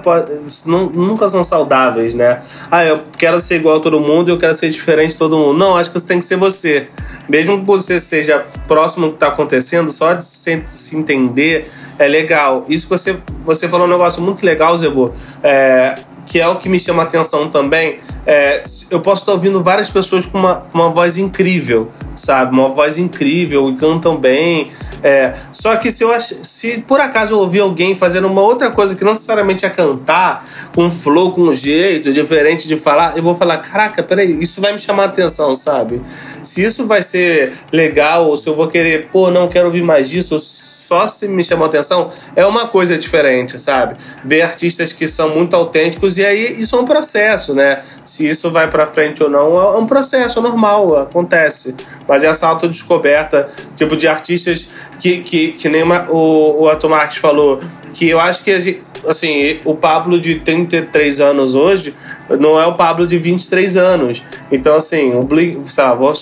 nu- 0.65 0.89
nunca 0.89 1.27
são 1.27 1.44
saudáveis, 1.44 2.13
né? 2.13 2.42
Ah, 2.71 2.83
eu 2.86 3.01
quero 3.18 3.39
ser 3.42 3.56
igual 3.57 3.77
a 3.77 3.80
todo 3.80 4.00
mundo 4.00 4.30
eu 4.30 4.38
quero 4.38 4.53
ser 4.56 4.69
diferente 4.69 5.12
de 5.12 5.18
todo 5.18 5.38
mundo. 5.38 5.57
Não, 5.57 5.75
acho 5.77 5.92
que 5.92 6.00
você 6.00 6.07
tem 6.07 6.19
que 6.19 6.25
ser 6.25 6.36
você. 6.38 6.88
Mesmo 7.27 7.59
que 7.59 7.65
você 7.65 8.00
seja 8.00 8.45
próximo 8.68 9.07
do 9.07 9.12
que 9.12 9.15
está 9.18 9.27
acontecendo, 9.27 9.92
só 9.92 10.13
de 10.13 10.24
se, 10.24 10.63
se 10.68 10.95
entender 10.97 11.71
é 11.97 12.07
legal. 12.07 12.65
Isso 12.68 12.83
que 12.86 12.89
você, 12.92 13.18
você 13.44 13.68
falou 13.68 13.88
um 13.88 13.89
negócio 13.89 14.21
muito 14.21 14.45
legal, 14.45 14.75
Zebo. 14.77 15.13
É, 15.44 15.95
que 16.25 16.39
é 16.39 16.47
o 16.47 16.56
que 16.56 16.68
me 16.68 16.80
chama 16.80 17.03
atenção 17.03 17.50
também. 17.50 18.00
É, 18.25 18.63
eu 18.89 19.00
posso 19.01 19.22
estar 19.22 19.33
ouvindo 19.33 19.62
várias 19.62 19.89
pessoas 19.89 20.25
com 20.25 20.39
uma, 20.39 20.63
uma 20.74 20.89
voz 20.89 21.18
incrível, 21.18 21.92
sabe? 22.16 22.54
Uma 22.54 22.69
voz 22.69 22.98
incrível 22.98 23.69
e 23.69 23.75
cantam 23.75 24.18
bem. 24.18 24.72
É, 25.04 25.36
só 25.51 25.75
que 25.75 25.92
se 25.92 26.04
eu 26.04 26.12
ach... 26.12 26.33
se 26.42 26.80
por 26.80 27.00
acaso 27.00 27.33
eu 27.33 27.39
ouvir 27.39 27.60
alguém 27.60 27.95
fazendo 27.95 28.27
uma 28.27 28.42
outra 28.42 28.72
coisa 28.72 28.95
que 28.95 29.04
não 29.04 29.12
necessariamente 29.12 29.63
é 29.63 29.69
cantar, 29.69 30.44
com 30.74 30.86
um 30.86 30.92
flow, 30.92 31.31
com 31.31 31.42
um 31.42 31.54
jeito 31.54 32.12
diferente 32.12 32.68
de 32.68 32.75
falar, 32.75 33.16
eu 33.16 33.22
vou 33.22 33.36
falar: 33.36 33.57
caraca, 33.57 34.01
peraí, 34.01 34.39
isso 34.42 34.60
vai 34.60 34.74
me 34.74 34.80
chamar 34.80 35.04
a 35.04 35.06
atenção, 35.06 35.54
sabe? 35.54 36.01
Se 36.42 36.63
isso 36.63 36.88
vai 36.88 37.04
ser 37.04 37.54
legal, 37.71 38.28
ou 38.28 38.36
se 38.36 38.50
eu 38.50 38.56
vou 38.56 38.68
querer, 38.68 39.10
pô, 39.12 39.30
não 39.30 39.48
quero 39.48 39.68
ouvir 39.68 39.83
mais 39.83 40.10
disso, 40.10 40.33
ou 40.33 40.39
só 40.85 41.07
se 41.07 41.27
me 41.27 41.43
chamou 41.43 41.65
atenção, 41.65 42.09
é 42.35 42.45
uma 42.45 42.67
coisa 42.67 42.97
diferente, 42.97 43.59
sabe? 43.59 43.95
Ver 44.23 44.43
artistas 44.43 44.93
que 44.93 45.07
são 45.07 45.30
muito 45.30 45.56
autênticos, 45.56 46.18
e 46.18 46.25
aí 46.25 46.59
isso 46.59 46.75
é 46.75 46.80
um 46.80 46.85
processo, 46.85 47.54
né? 47.54 47.81
Se 48.06 48.27
isso 48.27 48.51
vai 48.51 48.69
pra 48.69 48.85
frente 48.85 49.23
ou 49.23 49.30
não, 49.30 49.57
é 49.57 49.77
um 49.77 49.87
processo 49.87 50.42
normal, 50.42 50.97
acontece. 50.97 51.75
Mas 52.07 52.23
essa 52.23 52.47
autodescoberta, 52.47 53.49
tipo, 53.75 53.97
de 53.97 54.07
artistas 54.07 54.69
que, 54.99 55.19
que, 55.19 55.54
que 55.54 55.69
nem 55.69 55.83
o, 55.83 56.63
o 56.63 56.69
Ato 56.69 56.87
Marques 56.87 57.18
falou, 57.18 57.59
que 57.94 58.09
eu 58.09 58.19
acho 58.19 58.44
que, 58.44 58.81
assim, 59.07 59.59
o 59.65 59.73
Pablo 59.73 60.19
de 60.19 60.35
33 60.35 61.19
anos 61.19 61.56
hoje 61.56 61.95
não 62.39 62.59
é 62.59 62.65
o 62.65 62.73
Pablo 62.73 63.07
de 63.07 63.18
23 63.18 63.77
anos. 63.77 64.23
Então, 64.51 64.75
assim, 64.75 65.15
o 65.15 65.23
Blink, 65.23 65.69
sei 65.69 65.83
lá, 65.83 65.94
vou 65.95 66.13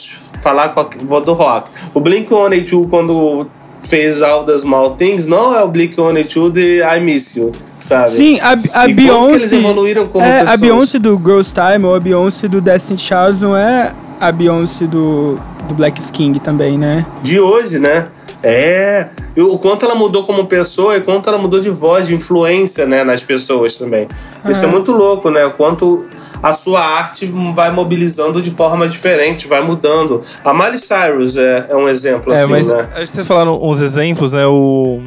falar 0.41 0.73
vou 1.01 1.21
do 1.21 1.33
rock. 1.33 1.69
O 1.93 2.01
Blink-182, 2.01 2.89
quando 2.89 3.47
fez 3.83 4.21
All 4.21 4.43
the 4.43 4.57
Small 4.57 4.91
Things, 4.95 5.27
não 5.27 5.55
é 5.55 5.63
o 5.63 5.69
Blink-182 5.69 6.51
de 6.51 6.81
I 6.81 6.99
Miss 7.01 7.35
You, 7.35 7.51
sabe? 7.79 8.11
Sim, 8.11 8.39
a, 8.41 8.57
a 8.73 8.87
E 8.89 8.93
Beyoncé. 8.93 9.33
eles 9.35 9.51
evoluíram 9.51 10.07
como 10.07 10.25
é, 10.25 10.39
a 10.39 10.41
pessoas. 10.41 10.59
Beyoncé 10.61 10.99
do 10.99 11.17
Girls 11.17 11.53
Time 11.53 11.85
ou 11.85 11.95
a 11.95 11.99
Beyoncé 11.99 12.47
do 12.47 12.61
Destiny 12.61 12.97
Child 12.99 13.41
não 13.41 13.55
é 13.57 13.91
a 14.19 14.31
Beyoncé 14.31 14.85
do, 14.85 15.37
do 15.67 15.75
Black 15.75 16.01
King 16.11 16.39
também, 16.39 16.77
né? 16.77 17.05
de 17.21 17.39
hoje, 17.39 17.79
né? 17.79 18.07
É. 18.41 19.07
O 19.37 19.57
quanto 19.57 19.85
ela 19.85 19.95
mudou 19.95 20.23
como 20.23 20.45
pessoa 20.45 20.97
e 20.97 21.01
quanto 21.01 21.29
ela 21.29 21.37
mudou 21.37 21.61
de 21.61 21.69
voz, 21.69 22.07
de 22.07 22.15
influência, 22.15 22.85
né, 22.85 23.03
nas 23.03 23.23
pessoas 23.23 23.75
também. 23.75 24.07
Isso 24.49 24.63
é 24.65 24.67
muito 24.67 24.91
louco, 24.91 25.29
né? 25.29 25.45
O 25.45 25.51
quanto 25.51 26.05
a 26.43 26.51
sua 26.51 26.81
arte 26.81 27.25
vai 27.55 27.71
mobilizando 27.71 28.41
de 28.41 28.51
forma 28.51 28.85
diferente, 28.87 29.47
vai 29.47 29.63
mudando. 29.63 30.21
A 30.43 30.53
Miley 30.53 30.77
Cyrus 30.77 31.37
é, 31.37 31.67
é 31.69 31.75
um 31.75 31.87
exemplo, 31.87 32.33
É, 32.33 32.41
assim, 32.43 32.51
mas 32.51 32.69
né? 32.69 32.85
acho 32.91 33.01
que 33.05 33.07
vocês 33.07 33.27
falaram 33.27 33.57
uns 33.63 33.79
exemplos, 33.79 34.33
né? 34.33 34.45
O, 34.45 35.01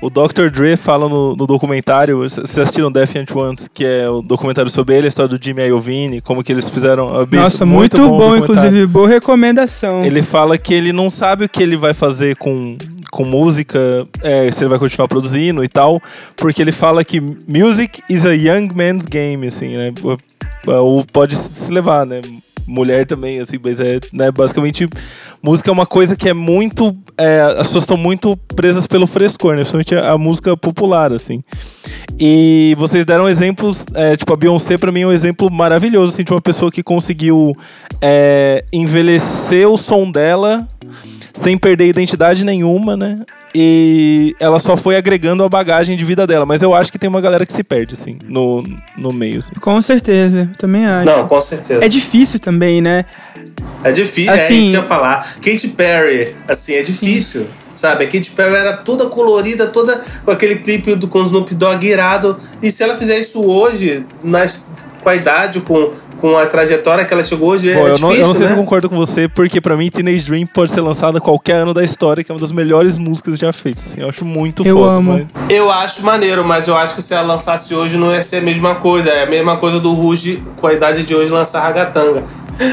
o 0.00 0.08
Dr. 0.08 0.50
Dre 0.50 0.76
fala 0.76 1.08
no, 1.08 1.36
no 1.36 1.46
documentário, 1.46 2.18
vocês 2.18 2.58
assistiram 2.58 2.90
Death 2.90 3.16
and 3.16 3.26
Once, 3.34 3.68
que 3.68 3.84
é 3.84 4.08
o 4.08 4.22
documentário 4.22 4.70
sobre 4.70 4.96
ele, 4.96 5.06
a 5.06 5.08
história 5.08 5.28
do 5.28 5.42
Jimmy 5.42 5.62
Iovine, 5.64 6.20
como 6.20 6.42
que 6.42 6.50
eles 6.50 6.70
fizeram 6.70 7.08
a 7.18 7.26
Beast. 7.26 7.52
Nossa, 7.52 7.66
muito, 7.66 7.96
bom, 7.96 8.18
documentário. 8.18 8.42
inclusive, 8.42 8.86
boa 8.86 9.08
recomendação. 9.08 10.04
Ele 10.04 10.22
fala 10.22 10.56
que 10.56 10.72
ele 10.72 10.92
não 10.92 11.10
sabe 11.10 11.44
o 11.44 11.48
que 11.48 11.62
ele 11.62 11.76
vai 11.76 11.92
fazer 11.92 12.36
com, 12.36 12.78
com 13.10 13.24
música, 13.24 14.06
é, 14.22 14.50
se 14.50 14.62
ele 14.62 14.70
vai 14.70 14.78
continuar 14.78 15.06
produzindo 15.06 15.62
e 15.62 15.68
tal, 15.68 16.00
porque 16.36 16.62
ele 16.62 16.72
fala 16.72 17.04
que 17.04 17.20
music 17.20 18.02
is 18.08 18.24
a 18.24 18.32
young 18.32 18.70
man's 18.74 19.04
game, 19.04 19.46
assim, 19.46 19.76
né? 19.76 19.92
Ou 20.66 21.04
pode 21.12 21.36
se 21.36 21.70
levar, 21.70 22.06
né? 22.06 22.22
Mulher 22.66 23.06
também, 23.06 23.40
assim, 23.40 23.58
mas 23.62 23.80
é, 23.80 23.98
né, 24.12 24.30
basicamente, 24.30 24.88
música 25.42 25.70
é 25.70 25.72
uma 25.72 25.86
coisa 25.86 26.16
que 26.16 26.28
é 26.28 26.34
muito. 26.34 26.96
é, 27.18 27.40
as 27.58 27.68
pessoas 27.68 27.84
estão 27.84 27.96
muito 27.96 28.36
presas 28.54 28.86
pelo 28.86 29.06
frescor, 29.06 29.52
né? 29.52 29.58
Principalmente 29.58 29.94
a, 29.94 30.12
a 30.12 30.18
música 30.18 30.56
popular, 30.56 31.12
assim. 31.12 31.42
E 32.18 32.74
vocês 32.78 33.04
deram 33.04 33.28
exemplos, 33.28 33.86
é, 33.94 34.16
tipo, 34.16 34.32
a 34.32 34.36
Beyoncé 34.36 34.76
pra 34.76 34.92
mim 34.92 35.02
é 35.02 35.06
um 35.06 35.12
exemplo 35.12 35.50
maravilhoso, 35.50 36.12
assim, 36.12 36.24
de 36.24 36.32
uma 36.32 36.40
pessoa 36.40 36.70
que 36.70 36.82
conseguiu 36.82 37.56
é, 38.00 38.64
envelhecer 38.72 39.68
o 39.68 39.76
som 39.76 40.10
dela 40.10 40.68
sem 41.32 41.56
perder 41.56 41.86
identidade 41.86 42.44
nenhuma, 42.44 42.96
né? 42.96 43.20
E 43.54 44.34
ela 44.38 44.58
só 44.58 44.76
foi 44.76 44.96
agregando 44.96 45.42
a 45.42 45.48
bagagem 45.48 45.96
de 45.96 46.04
vida 46.04 46.26
dela. 46.26 46.46
Mas 46.46 46.62
eu 46.62 46.74
acho 46.74 46.90
que 46.92 46.98
tem 46.98 47.08
uma 47.08 47.20
galera 47.20 47.44
que 47.44 47.52
se 47.52 47.64
perde, 47.64 47.94
assim, 47.94 48.18
no, 48.24 48.62
no 48.96 49.12
meio. 49.12 49.40
Assim. 49.40 49.52
Com 49.54 49.80
certeza, 49.82 50.48
também 50.58 50.86
acho. 50.86 51.06
Não, 51.06 51.26
com 51.26 51.40
certeza. 51.40 51.84
É 51.84 51.88
difícil 51.88 52.38
também, 52.38 52.80
né? 52.80 53.04
É 53.82 53.90
difícil, 53.92 54.32
é 54.32 54.44
Assim- 54.44 54.58
isso 54.58 54.70
que 54.70 54.76
eu 54.76 54.80
ia 54.82 54.86
falar. 54.86 55.34
Katy 55.36 55.68
Perry, 55.68 56.34
assim, 56.46 56.74
é 56.74 56.82
difícil. 56.82 57.46
Sabe, 57.74 58.04
a 58.04 58.06
Katy 58.06 58.32
Perry 58.32 58.56
era 58.56 58.76
toda 58.76 59.06
colorida, 59.06 59.66
toda 59.68 60.02
com 60.24 60.30
aquele 60.30 60.56
clipe 60.56 60.94
do, 60.96 61.08
com 61.08 61.20
o 61.20 61.24
Snoop 61.24 61.54
Dogg 61.54 61.82
irado. 61.86 62.38
E 62.62 62.70
se 62.70 62.82
ela 62.82 62.94
fizer 62.94 63.18
isso 63.18 63.42
hoje, 63.42 64.04
nas, 64.22 64.60
com 65.00 65.08
a 65.08 65.14
idade, 65.16 65.60
com, 65.60 65.90
com 66.20 66.36
a 66.36 66.46
trajetória 66.46 67.04
que 67.04 67.12
ela 67.12 67.22
chegou 67.22 67.50
hoje, 67.50 67.72
Bom, 67.72 67.80
é 67.80 67.82
eu, 67.82 67.86
difícil, 67.94 68.08
não, 68.08 68.14
eu 68.14 68.26
não 68.26 68.32
sei 68.34 68.42
né? 68.42 68.46
se 68.48 68.52
eu 68.52 68.56
concordo 68.56 68.88
com 68.88 68.96
você, 68.96 69.28
porque 69.28 69.60
pra 69.60 69.76
mim 69.76 69.88
Teenage 69.90 70.26
Dream 70.26 70.46
pode 70.46 70.70
ser 70.72 70.80
lançada 70.80 71.20
qualquer 71.20 71.56
ano 71.56 71.72
da 71.74 71.82
história, 71.82 72.22
que 72.22 72.30
é 72.30 72.34
uma 72.34 72.40
das 72.40 72.52
melhores 72.52 72.98
músicas 72.98 73.38
já 73.38 73.52
feitas. 73.52 73.84
Assim, 73.86 74.00
eu 74.00 74.08
acho 74.08 74.24
muito 74.24 74.66
Eu 74.66 74.76
foda. 74.76 74.92
amo. 74.92 75.26
mas- 75.34 75.50
Eu 75.50 75.70
acho 75.70 76.02
maneiro, 76.04 76.44
mas 76.44 76.68
eu 76.68 76.76
acho 76.76 76.94
que 76.94 77.02
se 77.02 77.14
ela 77.14 77.26
lançasse 77.26 77.74
hoje 77.74 77.96
não 77.96 78.12
ia 78.12 78.22
ser 78.22 78.36
a 78.36 78.40
mesma 78.42 78.74
coisa. 78.74 79.10
É 79.10 79.22
a 79.22 79.26
mesma 79.26 79.56
coisa 79.56 79.80
do 79.80 79.92
Ruge 79.92 80.42
com 80.56 80.66
a 80.66 80.72
idade 80.72 81.02
de 81.04 81.14
hoje 81.14 81.30
lançar 81.32 81.60
Ragatanga. 81.62 82.22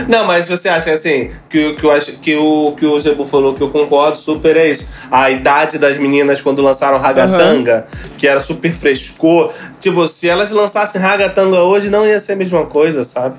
Não, 0.07 0.25
mas 0.25 0.49
você 0.49 0.69
acha 0.69 0.91
assim, 0.91 1.29
que, 1.49 1.73
que, 1.73 1.83
eu 1.83 1.91
acho, 1.91 2.13
que, 2.19 2.35
o, 2.35 2.73
que 2.77 2.85
o 2.85 2.99
Zebu 2.99 3.25
falou 3.25 3.53
que 3.53 3.61
eu 3.61 3.69
concordo 3.69 4.17
super 4.17 4.57
é 4.57 4.69
isso. 4.69 4.89
A 5.09 5.31
idade 5.31 5.77
das 5.77 5.97
meninas 5.97 6.41
quando 6.41 6.61
lançaram 6.61 6.97
Ragatanga, 6.97 7.87
que 8.17 8.27
era 8.27 8.39
super 8.39 8.73
frescor. 8.73 9.51
Tipo, 9.79 10.07
se 10.07 10.27
elas 10.27 10.51
lançassem 10.51 10.99
Ragatanga 10.99 11.61
hoje, 11.61 11.89
não 11.89 12.05
ia 12.05 12.19
ser 12.19 12.33
a 12.33 12.35
mesma 12.35 12.65
coisa, 12.65 13.03
sabe? 13.03 13.35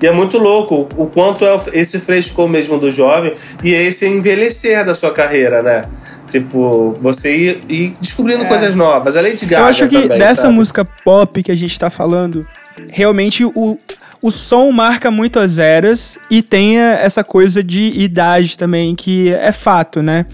E 0.00 0.06
é 0.06 0.10
muito 0.10 0.36
louco 0.36 0.88
o 0.96 1.06
quanto 1.06 1.44
é 1.44 1.60
esse 1.74 2.00
frescor 2.00 2.48
mesmo 2.48 2.76
do 2.76 2.90
jovem 2.90 3.34
e 3.62 3.72
é 3.72 3.82
esse 3.84 4.04
envelhecer 4.04 4.84
da 4.84 4.94
sua 4.94 5.12
carreira, 5.12 5.62
né? 5.62 5.84
Tipo, 6.28 6.96
você 7.00 7.36
ir, 7.36 7.62
ir 7.68 7.94
descobrindo 8.00 8.44
coisas 8.46 8.74
novas. 8.74 9.16
A 9.16 9.20
Lady 9.20 9.46
Gaga 9.46 9.62
É. 9.62 9.66
Eu 9.66 9.70
acho 9.70 9.88
que 9.88 10.02
também, 10.02 10.18
dessa 10.18 10.42
sabe? 10.42 10.54
música 10.54 10.84
pop 10.84 11.40
que 11.42 11.52
a 11.52 11.54
gente 11.54 11.78
tá 11.78 11.88
falando, 11.88 12.44
realmente 12.90 13.44
o, 13.44 13.78
o 14.22 14.30
som 14.30 14.70
marca 14.70 15.10
muito 15.10 15.40
as 15.40 15.58
eras 15.58 16.16
e 16.30 16.42
tem 16.42 16.78
eh, 16.78 17.00
essa 17.02 17.24
coisa 17.24 17.62
de 17.62 17.92
idade 18.00 18.56
também, 18.56 18.94
que 18.94 19.30
é 19.30 19.50
fato, 19.50 20.00
né? 20.00 20.26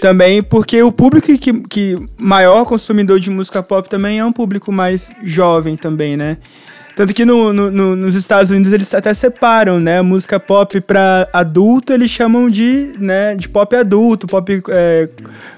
Também 0.00 0.42
porque 0.42 0.82
o 0.82 0.90
público 0.90 1.26
que, 1.38 1.52
que 1.68 1.98
maior 2.16 2.64
consumidor 2.64 3.20
de 3.20 3.28
música 3.30 3.62
pop 3.62 3.88
também 3.88 4.18
é 4.18 4.24
um 4.24 4.32
público 4.32 4.72
mais 4.72 5.10
jovem 5.22 5.76
também, 5.76 6.16
né? 6.16 6.38
Tanto 6.94 7.14
que 7.14 7.24
no, 7.24 7.52
no- 7.52 7.70
no- 7.70 7.96
nos 7.96 8.14
Estados 8.14 8.50
Unidos 8.50 8.72
eles 8.72 8.92
até 8.94 9.14
separam, 9.14 9.80
né? 9.80 9.98
A 9.98 10.02
música 10.02 10.38
pop 10.38 10.80
pra 10.82 11.26
adulto 11.32 11.92
eles 11.92 12.10
chamam 12.10 12.48
de, 12.50 12.94
né, 12.98 13.34
de 13.34 13.48
pop 13.48 13.74
adulto, 13.74 14.26
pop 14.26 14.62
é, 14.68 15.08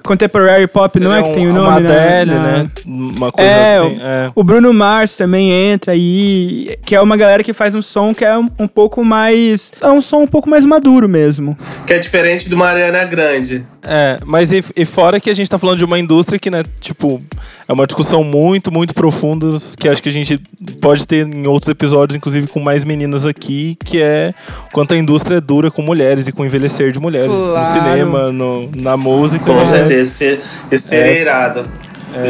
contemporary 0.03 0.67
pop, 0.67 0.99
não 1.01 1.13
é 1.13 1.23
que 1.23 1.29
Seria 1.29 1.35
tem 1.41 1.47
o 1.49 1.51
um- 1.51 1.55
nome, 1.55 1.69
uma 1.71 1.81
né? 1.81 2.25
Né? 2.25 2.71
Uma 2.87 3.33
coisa 3.33 3.51
é, 3.51 3.79
assim. 3.79 3.97
o- 3.97 4.01
É. 4.03 4.33
O 4.35 4.45
Bruno 4.45 4.73
Mars 4.73 5.17
também 5.17 5.51
entra 5.51 5.93
aí, 5.93 6.77
que 6.85 6.95
é 6.95 7.01
uma 7.01 7.17
galera 7.17 7.43
que 7.43 7.53
faz 7.53 7.75
um 7.75 7.83
som 7.83 8.15
que 8.15 8.25
é 8.25 8.37
um, 8.39 8.49
um 8.59 8.69
pouco 8.69 9.05
mais. 9.05 9.73
É 9.81 9.89
um 9.89 10.01
som 10.01 10.19
um 10.23 10.27
pouco 10.27 10.49
mais 10.49 10.65
maduro 10.65 11.09
mesmo. 11.09 11.57
Que 11.87 11.95
é 11.95 11.99
diferente 11.99 12.49
do 12.49 12.57
Mariana 12.57 13.05
Grande. 13.05 13.67
É, 13.87 14.19
mas 14.25 14.51
e, 14.53 14.65
e 14.75 14.85
fora 14.85 15.21
que 15.21 15.29
a 15.29 15.35
gente 15.35 15.49
tá 15.49 15.59
falando 15.59 15.79
de 15.79 15.85
uma 15.85 15.99
indústria 15.99 16.39
que, 16.39 16.51
né, 16.51 16.65
tipo, 16.81 17.23
é 17.69 17.73
uma 17.73 17.87
discussão 17.87 18.25
muito, 18.25 18.73
muito 18.73 18.95
profunda, 18.95 19.47
que 19.79 19.89
acho 19.89 20.03
que 20.03 20.09
a 20.09 20.13
gente 20.13 20.41
pode 20.81 21.07
ter 21.07 21.27
em 21.27 21.47
outros 21.47 21.69
episódios, 21.69 22.17
inclusive 22.17 22.47
com 22.47 22.61
mais 22.61 22.85
meninas 22.85 23.27
aqui, 23.27 23.77
que 23.85 24.01
é 24.01 24.33
o 24.69 24.73
quanto 24.73 24.95
a 24.95 24.97
indústria 24.97 25.37
é 25.37 25.41
dura 25.41 25.71
com 25.71 25.83
mulheres 25.83 26.27
e 26.27 26.33
com 26.33 26.45
envelhecer 26.45 26.93
de 26.93 26.99
mulheres. 26.99 27.33
Claro. 27.33 27.59
No 27.59 27.65
cinema, 27.67 28.33
no, 28.33 28.71
na 28.75 28.97
música. 28.97 29.45
Com 29.45 29.55
né? 29.57 29.67
certeza. 29.67 30.25
Esse, 30.25 30.41
esse 30.73 30.89
seria 30.89 31.13
É. 31.13 31.21
irado. 31.21 31.67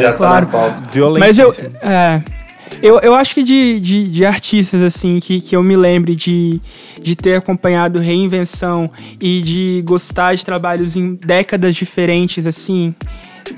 Já 0.01 0.11
tá 0.11 0.17
claro. 0.17 0.45
na 0.47 0.51
pauta. 0.51 0.83
Mas 1.19 1.37
eu. 1.37 1.53
É. 1.81 2.21
Eu, 2.81 2.99
eu 2.99 3.15
acho 3.15 3.33
que 3.33 3.43
de, 3.43 3.79
de, 3.79 4.09
de 4.09 4.25
artistas, 4.25 4.81
assim, 4.81 5.19
que, 5.19 5.39
que 5.41 5.55
eu 5.55 5.63
me 5.63 5.75
lembre 5.75 6.15
de, 6.15 6.59
de 7.01 7.15
ter 7.15 7.35
acompanhado 7.35 7.99
reinvenção 7.99 8.89
e 9.19 9.41
de 9.41 9.81
gostar 9.85 10.35
de 10.35 10.43
trabalhos 10.45 10.95
em 10.95 11.15
décadas 11.15 11.75
diferentes, 11.75 12.45
assim, 12.45 12.93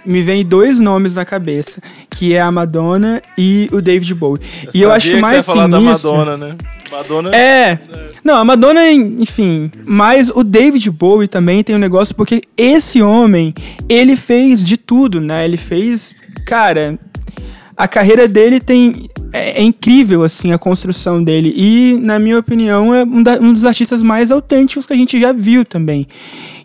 me 0.06 0.22
vem 0.22 0.46
dois 0.46 0.80
nomes 0.80 1.16
na 1.16 1.26
cabeça, 1.26 1.82
que 2.10 2.34
é 2.34 2.42
a 2.42 2.52
Madonna 2.52 3.22
e 3.38 3.70
o 3.72 3.82
David 3.82 4.14
Bowie. 4.14 4.42
e 4.74 4.82
eu 4.82 4.92
acho 4.92 5.10
que 5.10 5.18
mais 5.22 5.34
você 5.34 5.38
ia 5.38 5.44
falar 5.44 5.68
da 5.68 5.78
sinistro- 5.80 6.12
Madonna, 6.14 6.38
né? 6.38 6.56
Madonna 6.92 7.36
É. 7.36 7.80
Não, 8.24 8.36
a 8.36 8.46
Madonna, 8.46 8.90
enfim. 8.92 9.70
Mas 9.86 10.30
o 10.30 10.44
David 10.44 10.90
Bowie 10.90 11.28
também 11.28 11.64
tem 11.64 11.76
um 11.76 11.80
negócio, 11.80 12.16
porque 12.16 12.42
esse 12.58 13.02
homem, 13.02 13.54
ele 13.90 14.16
fez 14.16 14.64
de 14.64 14.78
tudo, 14.78 15.20
né? 15.20 15.44
Ele 15.44 15.58
fez. 15.58 16.16
Cara, 16.46 16.98
a 17.78 17.88
carreira 17.88 18.28
dele 18.28 18.60
tem. 18.60 19.08
É, 19.32 19.60
é 19.60 19.62
incrível, 19.62 20.24
assim, 20.24 20.52
a 20.52 20.58
construção 20.58 21.24
dele. 21.24 21.54
E, 21.56 22.00
na 22.02 22.18
minha 22.18 22.40
opinião, 22.40 22.96
é 22.96 23.04
um, 23.04 23.22
da- 23.22 23.40
um 23.40 23.54
dos 23.54 23.66
artistas 23.66 24.02
mais 24.02 24.32
autênticos 24.32 24.86
que 24.86 24.94
a 24.94 24.96
gente 24.96 25.20
já 25.20 25.32
viu 25.34 25.64
também. 25.66 26.08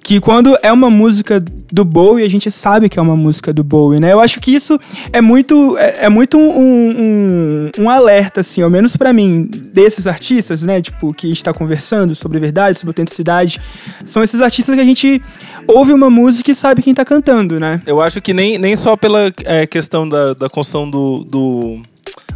Que 0.02 0.20
quando 0.20 0.56
é 0.62 0.72
uma 0.72 0.90
música 0.90 1.40
do 1.40 1.84
Bowie, 1.84 2.24
a 2.24 2.28
gente 2.28 2.50
sabe 2.50 2.88
que 2.88 2.98
é 2.98 3.02
uma 3.02 3.16
música 3.16 3.52
do 3.52 3.62
Bowie, 3.62 4.00
né? 4.00 4.12
Eu 4.12 4.20
acho 4.20 4.40
que 4.40 4.50
isso 4.50 4.78
é 5.12 5.20
muito, 5.20 5.76
é, 5.78 6.06
é 6.06 6.08
muito 6.08 6.36
um, 6.38 6.50
um, 6.50 7.70
um 7.78 7.90
alerta, 7.90 8.40
assim, 8.40 8.60
ao 8.62 8.68
menos 8.68 8.96
pra 8.96 9.12
mim, 9.12 9.44
desses 9.44 10.06
artistas, 10.06 10.62
né? 10.62 10.82
Tipo, 10.82 11.14
que 11.14 11.30
está 11.30 11.52
conversando 11.52 12.14
sobre 12.14 12.38
verdade, 12.38 12.78
sobre 12.78 12.90
autenticidade. 12.90 13.60
São 14.04 14.22
esses 14.22 14.40
artistas 14.40 14.74
que 14.74 14.80
a 14.80 14.84
gente 14.84 15.22
ouve 15.66 15.92
uma 15.92 16.10
música 16.10 16.50
e 16.50 16.54
sabe 16.54 16.82
quem 16.82 16.94
tá 16.94 17.04
cantando, 17.04 17.60
né? 17.60 17.78
Eu 17.86 18.00
acho 18.00 18.20
que 18.20 18.34
nem, 18.34 18.58
nem 18.58 18.76
só 18.76 18.96
pela 18.96 19.32
é, 19.44 19.66
questão 19.66 20.08
da, 20.08 20.34
da 20.34 20.48
construção 20.48 20.90
do, 20.90 21.24
do, 21.24 21.82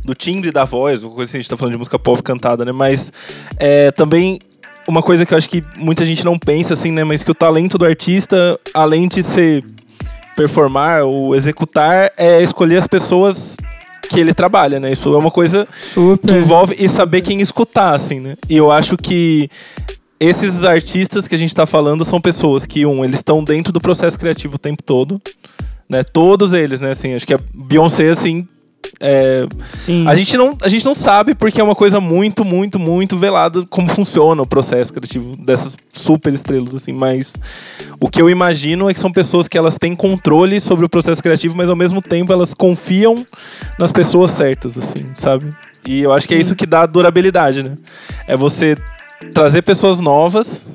do 0.04 0.14
timbre 0.14 0.52
da 0.52 0.64
voz, 0.64 1.02
coisa 1.02 1.22
assim, 1.22 1.38
a 1.38 1.40
gente 1.40 1.50
tá 1.50 1.56
falando 1.56 1.72
de 1.72 1.78
música 1.78 1.98
pop 1.98 2.22
cantada, 2.22 2.64
né? 2.64 2.72
Mas 2.72 3.12
é, 3.58 3.90
também 3.90 4.38
uma 4.86 5.02
coisa 5.02 5.26
que 5.26 5.34
eu 5.34 5.38
acho 5.38 5.48
que 5.48 5.64
muita 5.76 6.04
gente 6.04 6.24
não 6.24 6.38
pensa, 6.38 6.74
assim, 6.74 6.92
né? 6.92 7.04
Mas 7.04 7.22
que 7.22 7.30
o 7.30 7.34
talento 7.34 7.76
do 7.76 7.84
artista, 7.84 8.58
além 8.72 9.08
de 9.08 9.22
ser 9.22 9.64
performar 10.36 11.02
ou 11.04 11.34
executar, 11.34 12.12
é 12.16 12.42
escolher 12.42 12.76
as 12.76 12.86
pessoas 12.86 13.56
que 14.08 14.20
ele 14.20 14.32
trabalha, 14.32 14.78
né? 14.78 14.92
Isso 14.92 15.12
é 15.12 15.18
uma 15.18 15.30
coisa 15.30 15.66
que 15.66 15.88
Super. 15.94 16.36
envolve 16.36 16.76
e 16.78 16.88
saber 16.88 17.22
quem 17.22 17.40
escutar, 17.40 17.94
assim, 17.94 18.20
né? 18.20 18.36
E 18.48 18.56
eu 18.56 18.70
acho 18.70 18.96
que 18.96 19.50
esses 20.20 20.64
artistas 20.64 21.26
que 21.26 21.34
a 21.34 21.38
gente 21.38 21.54
tá 21.54 21.66
falando 21.66 22.04
são 22.04 22.20
pessoas 22.20 22.64
que, 22.64 22.86
um, 22.86 23.04
eles 23.04 23.16
estão 23.18 23.42
dentro 23.42 23.72
do 23.72 23.80
processo 23.80 24.18
criativo 24.18 24.56
o 24.56 24.58
tempo 24.58 24.82
todo, 24.82 25.20
né? 25.88 26.04
Todos 26.04 26.52
eles, 26.52 26.80
né? 26.80 26.92
Assim, 26.92 27.14
acho 27.14 27.26
que 27.26 27.34
a 27.34 27.40
Beyoncé, 27.54 28.10
assim, 28.10 28.46
é, 28.98 29.46
a 30.06 30.16
gente, 30.16 30.36
não, 30.38 30.56
a 30.62 30.68
gente 30.68 30.84
não 30.84 30.94
sabe 30.94 31.34
porque 31.34 31.60
é 31.60 31.64
uma 31.64 31.74
coisa 31.74 32.00
muito, 32.00 32.44
muito, 32.44 32.78
muito 32.78 33.16
velada 33.16 33.64
como 33.68 33.88
funciona 33.88 34.40
o 34.40 34.46
processo 34.46 34.92
criativo 34.92 35.36
dessas 35.36 35.76
super 35.92 36.32
estrelas, 36.32 36.74
assim. 36.74 36.92
Mas 36.92 37.36
o 38.00 38.08
que 38.08 38.20
eu 38.20 38.30
imagino 38.30 38.88
é 38.88 38.94
que 38.94 39.00
são 39.00 39.12
pessoas 39.12 39.48
que 39.48 39.58
elas 39.58 39.76
têm 39.76 39.94
controle 39.94 40.58
sobre 40.60 40.86
o 40.86 40.88
processo 40.88 41.22
criativo, 41.22 41.56
mas 41.56 41.68
ao 41.68 41.76
mesmo 41.76 42.00
tempo 42.00 42.32
elas 42.32 42.54
confiam 42.54 43.26
nas 43.78 43.92
pessoas 43.92 44.30
certas, 44.30 44.78
assim, 44.78 45.06
sabe? 45.14 45.54
E 45.86 46.00
eu 46.00 46.12
acho 46.12 46.26
que 46.26 46.34
é 46.34 46.38
isso 46.38 46.56
que 46.56 46.66
dá 46.66 46.86
durabilidade, 46.86 47.62
né? 47.62 47.76
É 48.26 48.36
você 48.36 48.76
trazer 49.32 49.62
pessoas 49.62 50.00
novas, 50.00 50.68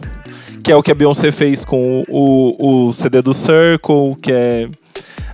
que 0.64 0.72
é 0.72 0.76
o 0.76 0.84
que 0.84 0.92
a 0.92 0.96
Beyoncé 0.96 1.32
fez 1.32 1.66
com 1.66 2.04
o, 2.08 2.88
o 2.88 2.94
CD 2.94 3.22
do 3.22 3.34
Circle, 3.34 4.16
que 4.22 4.32
é 4.32 4.70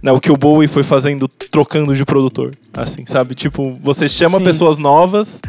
né, 0.02 0.12
o 0.12 0.20
que 0.20 0.32
o 0.32 0.38
Bowie 0.38 0.68
foi 0.68 0.84
fazendo 0.84 1.28
trocando 1.28 1.96
de 1.96 2.06
produtor, 2.06 2.56
assim, 2.78 3.06
sabe? 3.06 3.34
Tipo, 3.34 3.78
você 3.82 4.08
chama 4.08 4.38
Sim. 4.38 4.44
pessoas 4.44 4.78
novas, 4.78 5.42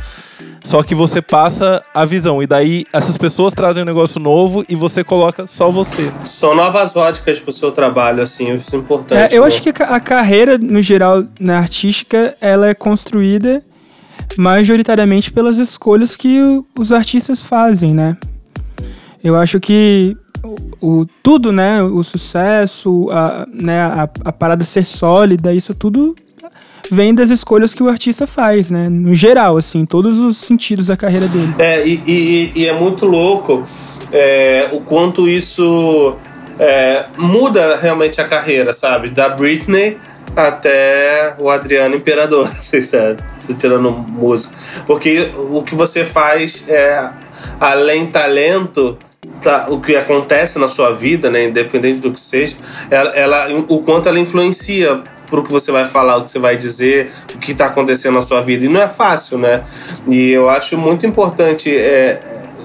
só 0.65 0.83
que 0.83 0.95
você 0.95 1.21
passa 1.23 1.83
a 1.95 2.05
visão. 2.05 2.43
E 2.43 2.47
daí 2.47 2.85
essas 2.93 3.17
pessoas 3.19 3.53
trazem 3.53 3.83
um 3.83 3.87
negócio 3.87 4.19
novo 4.21 4.65
e 4.69 4.75
você 4.75 5.05
coloca 5.05 5.47
só 5.47 5.71
você. 5.71 6.11
São 6.25 6.55
novas 6.55 6.97
óticas 6.97 7.39
pro 7.39 7.53
seu 7.53 7.71
trabalho, 7.71 8.23
assim, 8.23 8.53
isso 8.53 8.75
é 8.75 8.79
importante. 8.79 9.35
É, 9.35 9.37
eu 9.37 9.43
né? 9.43 9.49
acho 9.49 9.63
que 9.63 9.69
a 9.83 10.01
carreira, 10.01 10.57
no 10.59 10.81
geral, 10.81 11.25
na 11.39 11.59
artística, 11.59 12.35
ela 12.41 12.67
é 12.69 12.75
construída 12.75 13.63
majoritariamente 14.37 15.31
pelas 15.31 15.59
escolhas 15.59 16.17
que 16.17 16.41
os 16.79 16.93
artistas 16.93 17.43
fazem, 17.43 17.95
né? 17.95 18.17
Eu 19.23 19.37
acho 19.37 19.59
que 19.59 20.17
o, 20.81 21.01
o- 21.01 21.07
tudo, 21.23 21.51
né? 21.51 21.83
O 21.83 22.03
sucesso, 22.05 23.09
a, 23.11 23.47
né, 23.53 23.81
a, 23.81 24.09
a 24.25 24.33
parada 24.33 24.65
ser 24.65 24.85
sólida, 24.85 25.53
isso 25.53 25.75
tudo 25.75 26.15
vem 26.91 27.15
das 27.15 27.31
escolhas 27.31 27.73
que 27.75 27.83
o 27.83 27.89
artista 27.89 28.27
faz, 28.27 28.71
né? 28.71 28.89
No 28.89 29.15
geral, 29.15 29.57
assim, 29.57 29.85
todos 29.85 30.19
os 30.19 30.37
sentidos 30.39 30.87
da 30.89 30.97
carreira 30.97 31.27
dele. 31.29 31.55
É, 31.59 31.87
e, 31.87 32.03
e- 32.07 32.53
e 32.57 32.67
é 32.69 32.73
muito 32.73 33.07
louco 33.07 33.65
é, 34.13 34.69
o 34.73 34.81
quanto 34.81 35.29
isso 35.29 36.17
é, 36.59 37.05
muda 37.17 37.77
realmente 37.77 38.21
a 38.21 38.25
carreira, 38.27 38.73
sabe? 38.73 39.11
Da 39.11 39.29
Britney 39.29 39.97
até 40.37 41.35
o 41.39 41.51
Adriano 41.51 41.95
Imperador, 41.97 42.47
sabe? 42.61 43.23
Tô 43.47 43.55
tirando 43.55 43.91
músico. 43.91 44.55
Porque 44.87 45.31
o 45.37 45.63
que 45.63 45.75
você 45.75 46.05
faz 46.05 46.65
é, 46.69 47.09
além 47.61 48.07
talento, 48.07 48.99
tá, 49.43 49.67
o 49.69 49.81
que 49.81 49.97
acontece 49.97 50.59
na 50.59 50.69
sua 50.69 50.93
vida, 50.95 51.29
né, 51.31 51.45
independente 51.47 52.01
do 52.01 52.13
que 52.13 52.21
seja, 52.21 52.57
ela, 52.91 53.11
ela 53.11 53.49
o 53.69 53.83
quanto 53.83 54.09
ela 54.09 54.19
influencia 54.19 55.03
pro 55.29 55.43
que 55.43 55.51
você 55.51 55.71
vai 55.71 55.85
falar, 55.85 56.17
o 56.17 56.25
que 56.25 56.31
você 56.31 56.39
vai 56.39 56.57
dizer, 56.57 57.13
o 57.35 57.39
que 57.39 57.53
está 57.53 57.67
acontecendo 57.67 58.15
na 58.15 58.23
sua 58.23 58.41
vida. 58.41 58.65
E 58.65 58.69
não 58.69 58.81
é 58.81 58.89
fácil, 58.89 59.39
né? 59.39 59.63
E 60.07 60.31
eu 60.31 60.49
acho 60.49 60.77
muito 60.77 61.07
importante 61.07 61.75
é, 61.75 62.21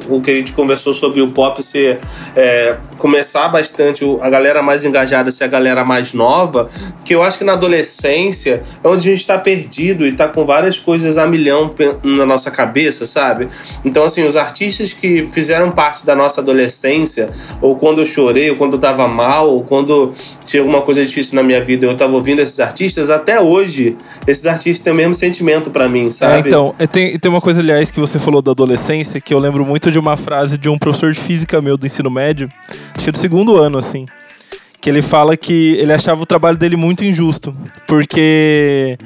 o 0.08 0.22
que 0.22 0.32
a 0.32 0.34
gente 0.34 0.54
conversou 0.54 0.94
sobre 0.94 1.22
o 1.22 1.32
pop 1.32 1.62
ser 1.62 2.00
é, 2.36 2.78
começar 3.04 3.50
bastante 3.50 4.06
a 4.22 4.30
galera 4.30 4.64
mais 4.64 4.86
engajada 4.86 5.30
ser 5.30 5.44
a 5.44 5.48
galera 5.48 5.84
mais 5.84 6.14
nova, 6.14 6.70
que 7.04 7.14
eu 7.14 7.22
acho 7.22 7.38
que 7.38 7.44
na 7.44 7.52
adolescência 7.52 8.64
é 8.82 8.88
onde 8.88 9.10
a 9.10 9.12
gente 9.12 9.20
está 9.20 9.38
perdido 9.38 10.06
e 10.06 10.12
está 10.12 10.26
com 10.26 10.46
várias 10.46 10.80
coisas 10.80 11.18
a 11.18 11.28
milhão 11.28 11.76
na 12.02 12.26
nossa 12.26 12.50
cabeça, 12.50 13.06
sabe? 13.06 13.50
Então, 13.84 14.06
assim, 14.06 14.26
os 14.26 14.38
artistas 14.38 14.94
que 14.94 15.26
fizeram 15.26 15.70
parte 15.70 16.06
da 16.06 16.16
nossa 16.16 16.40
adolescência, 16.40 17.30
ou 17.62 17.76
quando 17.76 18.00
eu 18.00 18.06
chorei, 18.06 18.52
ou 18.52 18.56
quando 18.56 18.76
eu 18.76 18.80
tava 18.80 19.06
mal, 19.06 19.50
ou 19.50 19.64
quando 19.64 20.14
tinha 20.46 20.62
alguma 20.62 20.82
coisa 20.82 21.04
difícil 21.04 21.36
na 21.36 21.44
minha 21.44 21.62
vida, 21.62 21.86
eu 21.86 21.98
tava 21.98 22.14
ouvindo 22.14 22.40
esses 22.40 22.62
artistas, 22.62 23.10
até 23.10 23.38
hoje, 23.38 23.98
esses 24.26 24.46
artistas 24.46 24.82
têm 24.82 24.94
o 24.94 24.96
mesmo 24.96 25.14
sentimento 25.14 25.70
para 25.72 25.90
mim, 25.90 26.10
sabe? 26.10 26.36
É, 26.36 26.40
então, 26.40 26.74
tem, 26.90 27.20
tem 27.20 27.30
uma 27.30 27.42
coisa, 27.42 27.60
aliás, 27.60 27.92
que 27.92 28.00
você 28.00 28.18
falou 28.18 28.42
da 28.42 28.52
adolescência, 28.52 29.20
que 29.20 29.34
eu 29.34 29.40
lembro 29.40 29.66
muito 29.66 29.92
de 29.92 30.00
uma 30.00 30.16
frase 30.16 30.58
de 30.58 30.70
um 30.70 30.78
professor 30.78 31.12
de 31.12 31.20
física 31.20 31.62
meu 31.62 31.76
do 31.76 31.86
ensino 31.86 32.10
médio, 32.10 32.50
acho 32.96 33.06
que 33.06 33.12
do 33.12 33.18
segundo 33.18 33.58
ano, 33.58 33.78
assim. 33.78 34.06
Que 34.82 34.90
ele 34.90 35.02
fala 35.02 35.38
que 35.38 35.78
ele 35.80 35.94
achava 35.94 36.22
o 36.22 36.26
trabalho 36.26 36.58
dele 36.58 36.76
muito 36.76 37.04
injusto. 37.04 37.56
Porque 37.88 38.98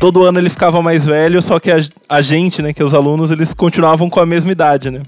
todo 0.00 0.24
ano 0.24 0.38
ele 0.38 0.48
ficava 0.48 0.80
mais 0.80 1.04
velho, 1.04 1.40
só 1.42 1.58
que 1.58 1.70
a, 1.70 1.78
a 2.08 2.22
gente, 2.22 2.62
né, 2.62 2.72
que 2.72 2.80
é 2.80 2.84
os 2.84 2.94
alunos, 2.94 3.30
eles 3.30 3.52
continuavam 3.52 4.08
com 4.08 4.20
a 4.20 4.26
mesma 4.26 4.52
idade, 4.52 4.90
né? 4.90 5.02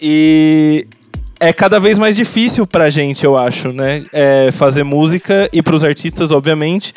E 0.00 0.86
é 1.40 1.52
cada 1.52 1.78
vez 1.78 1.98
mais 1.98 2.16
difícil 2.16 2.66
pra 2.66 2.88
gente, 2.90 3.24
eu 3.24 3.36
acho, 3.36 3.72
né? 3.72 4.04
É 4.12 4.50
fazer 4.52 4.82
música 4.82 5.48
e 5.52 5.62
pros 5.62 5.84
artistas, 5.84 6.32
obviamente. 6.32 6.94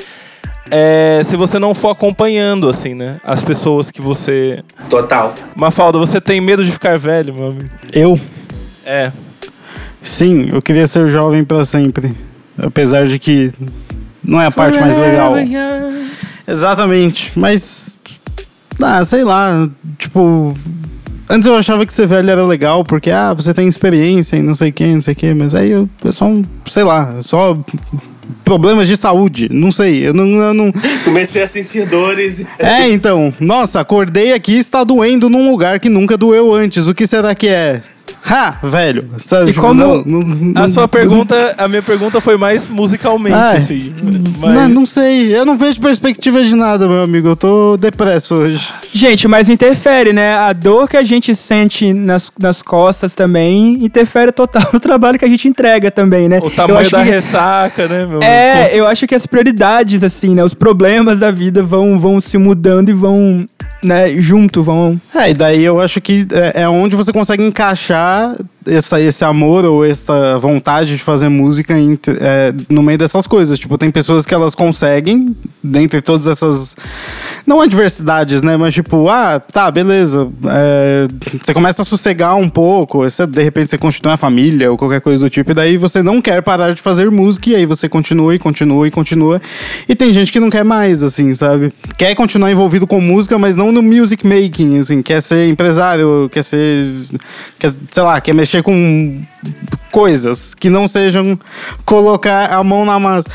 É, 0.71 1.21
se 1.23 1.35
você 1.35 1.57
não 1.57 1.73
for 1.73 1.89
acompanhando, 1.89 2.69
assim, 2.69 2.93
né? 2.93 3.17
As 3.23 3.41
pessoas 3.41 3.89
que 3.89 4.01
você. 4.01 4.63
Total. 4.89 5.33
Mafalda, 5.55 5.97
você 5.97 6.21
tem 6.21 6.39
medo 6.39 6.63
de 6.63 6.71
ficar 6.71 6.97
velho, 6.97 7.33
meu 7.33 7.47
amigo? 7.47 7.69
Eu? 7.91 8.19
É. 8.85 9.11
Sim, 10.01 10.49
eu 10.51 10.61
queria 10.61 10.87
ser 10.87 11.07
jovem 11.07 11.43
para 11.43 11.65
sempre. 11.65 12.13
Apesar 12.57 13.07
de 13.07 13.19
que 13.19 13.51
não 14.23 14.39
é 14.39 14.45
a 14.45 14.51
parte 14.51 14.79
mais 14.79 14.95
legal. 14.97 15.33
Exatamente, 16.47 17.31
mas. 17.35 17.95
Ah, 18.81 19.03
sei 19.03 19.23
lá, 19.23 19.69
tipo. 19.97 20.53
Antes 21.31 21.47
eu 21.47 21.55
achava 21.55 21.85
que 21.85 21.93
ser 21.93 22.07
velho 22.07 22.27
era 22.27 22.43
legal, 22.43 22.83
porque, 22.83 23.11
ah, 23.11 23.35
você 23.35 23.53
tem 23.53 23.67
experiência 23.67 24.35
e 24.35 24.41
não 24.41 24.55
sei 24.55 24.69
o 24.69 24.73
que, 24.73 24.87
não 24.87 25.01
sei 25.01 25.13
o 25.13 25.15
que, 25.15 25.31
mas 25.35 25.53
aí 25.53 25.69
eu, 25.69 25.87
eu 26.03 26.11
só, 26.11 26.25
sei 26.65 26.83
lá, 26.83 27.17
só 27.21 27.55
problemas 28.43 28.87
de 28.87 28.97
saúde, 28.97 29.47
não 29.51 29.71
sei, 29.71 30.07
eu 30.07 30.11
não, 30.11 30.25
eu 30.25 30.55
não... 30.55 30.71
Comecei 31.05 31.43
a 31.43 31.47
sentir 31.47 31.85
dores. 31.85 32.47
É, 32.57 32.89
então, 32.89 33.31
nossa, 33.39 33.79
acordei 33.79 34.33
aqui 34.33 34.53
e 34.53 34.57
está 34.57 34.83
doendo 34.83 35.29
num 35.29 35.51
lugar 35.51 35.79
que 35.79 35.87
nunca 35.87 36.17
doeu 36.17 36.51
antes, 36.51 36.87
o 36.87 36.95
que 36.95 37.05
será 37.05 37.35
que 37.35 37.47
é? 37.47 37.83
Ha, 38.29 38.57
velho. 38.63 39.09
Sabe, 39.17 39.49
e 39.49 39.53
tipo, 39.53 39.61
como 39.61 39.73
não, 39.73 40.03
não, 40.03 40.63
a 40.63 40.67
sua 40.67 40.87
pergunta, 40.87 41.55
a 41.57 41.67
minha 41.67 41.81
pergunta 41.81 42.21
foi 42.21 42.37
mais 42.37 42.67
musicalmente, 42.67 43.35
Ai, 43.35 43.57
assim. 43.57 43.93
Mas... 44.39 44.55
Não, 44.55 44.69
não, 44.69 44.85
sei, 44.85 45.35
eu 45.35 45.45
não 45.45 45.57
vejo 45.57 45.81
perspectiva 45.81 46.43
de 46.43 46.55
nada, 46.55 46.87
meu 46.87 47.03
amigo. 47.03 47.29
Eu 47.29 47.35
tô 47.35 47.75
depresso 47.77 48.35
hoje. 48.35 48.69
Gente, 48.93 49.27
mas 49.27 49.49
interfere, 49.49 50.13
né? 50.13 50.35
A 50.35 50.53
dor 50.53 50.87
que 50.87 50.95
a 50.95 51.03
gente 51.03 51.35
sente 51.35 51.91
nas, 51.91 52.31
nas 52.39 52.61
costas 52.61 53.15
também 53.15 53.83
interfere 53.83 54.31
total 54.31 54.69
no 54.71 54.79
trabalho 54.79 55.17
que 55.17 55.25
a 55.25 55.29
gente 55.29 55.47
entrega 55.47 55.89
também, 55.89 56.29
né? 56.29 56.39
O 56.41 56.51
tamanho 56.51 56.89
da 56.89 57.03
que... 57.03 57.09
ressaca, 57.09 57.87
né, 57.87 58.05
meu? 58.05 58.21
É, 58.21 58.77
eu 58.77 58.85
acho 58.85 59.07
que 59.07 59.15
as 59.15 59.25
prioridades, 59.25 60.03
assim, 60.03 60.35
né? 60.35 60.43
Os 60.43 60.53
problemas 60.53 61.19
da 61.19 61.31
vida 61.31 61.63
vão, 61.63 61.99
vão 61.99 62.21
se 62.21 62.37
mudando 62.37 62.89
e 62.89 62.93
vão 62.93 63.47
né, 63.83 64.09
junto, 64.17 64.63
vão. 64.63 64.99
É, 65.13 65.31
e 65.31 65.33
daí 65.33 65.63
eu 65.63 65.79
acho 65.79 66.01
que 66.01 66.27
é, 66.31 66.63
é 66.63 66.69
onde 66.69 66.95
você 66.95 67.11
consegue 67.11 67.43
encaixar 67.43 68.35
essa, 68.65 68.99
esse 69.01 69.23
amor 69.23 69.65
ou 69.65 69.85
essa 69.85 70.37
vontade 70.39 70.97
de 70.97 71.01
fazer 71.01 71.29
música 71.29 71.73
é, 71.77 72.53
no 72.69 72.83
meio 72.83 72.97
dessas 72.97 73.25
coisas. 73.25 73.57
Tipo, 73.57 73.77
tem 73.77 73.89
pessoas 73.89 74.25
que 74.25 74.33
elas 74.33 74.53
conseguem, 74.53 75.35
dentre 75.63 76.01
todas 76.01 76.27
essas. 76.27 76.75
Não 77.45 77.61
adversidades, 77.61 78.41
né? 78.41 78.55
Mas 78.57 78.73
tipo, 78.73 79.09
ah, 79.09 79.39
tá, 79.39 79.69
beleza. 79.71 80.29
É, 80.47 81.07
você 81.41 81.53
começa 81.53 81.81
a 81.81 81.85
sossegar 81.85 82.35
um 82.35 82.47
pouco, 82.47 82.99
você, 82.99 83.25
de 83.25 83.41
repente 83.41 83.71
você 83.71 83.77
constitui 83.77 84.11
uma 84.11 84.17
família 84.17 84.71
ou 84.71 84.77
qualquer 84.77 85.01
coisa 85.01 85.23
do 85.23 85.29
tipo, 85.29 85.51
e 85.51 85.53
daí 85.53 85.77
você 85.77 86.03
não 86.03 86.21
quer 86.21 86.41
parar 86.41 86.73
de 86.73 86.81
fazer 86.81 87.09
música, 87.09 87.49
e 87.49 87.55
aí 87.55 87.65
você 87.65 87.89
continua 87.89 88.35
e 88.35 88.39
continua 88.39 88.87
e 88.87 88.91
continua. 88.91 89.41
E 89.87 89.95
tem 89.95 90.13
gente 90.13 90.31
que 90.31 90.39
não 90.39 90.49
quer 90.49 90.63
mais, 90.63 91.03
assim, 91.03 91.33
sabe? 91.33 91.73
Quer 91.97 92.13
continuar 92.15 92.51
envolvido 92.51 92.85
com 92.85 93.01
música, 93.01 93.37
mas 93.37 93.55
não 93.55 93.71
no 93.71 93.81
music 93.81 94.25
making, 94.25 94.79
assim, 94.79 95.01
quer 95.01 95.21
ser 95.21 95.47
empresário, 95.49 96.29
quer 96.31 96.43
ser. 96.43 96.93
Quer, 97.57 97.71
sei 97.91 98.03
lá, 98.03 98.21
quer 98.21 98.33
mexer 98.33 98.61
com 98.61 99.21
coisas 99.91 100.53
que 100.53 100.69
não 100.69 100.87
sejam 100.87 101.39
colocar 101.85 102.53
a 102.53 102.63
mão 102.63 102.85
na 102.85 102.99
massa. 102.99 103.27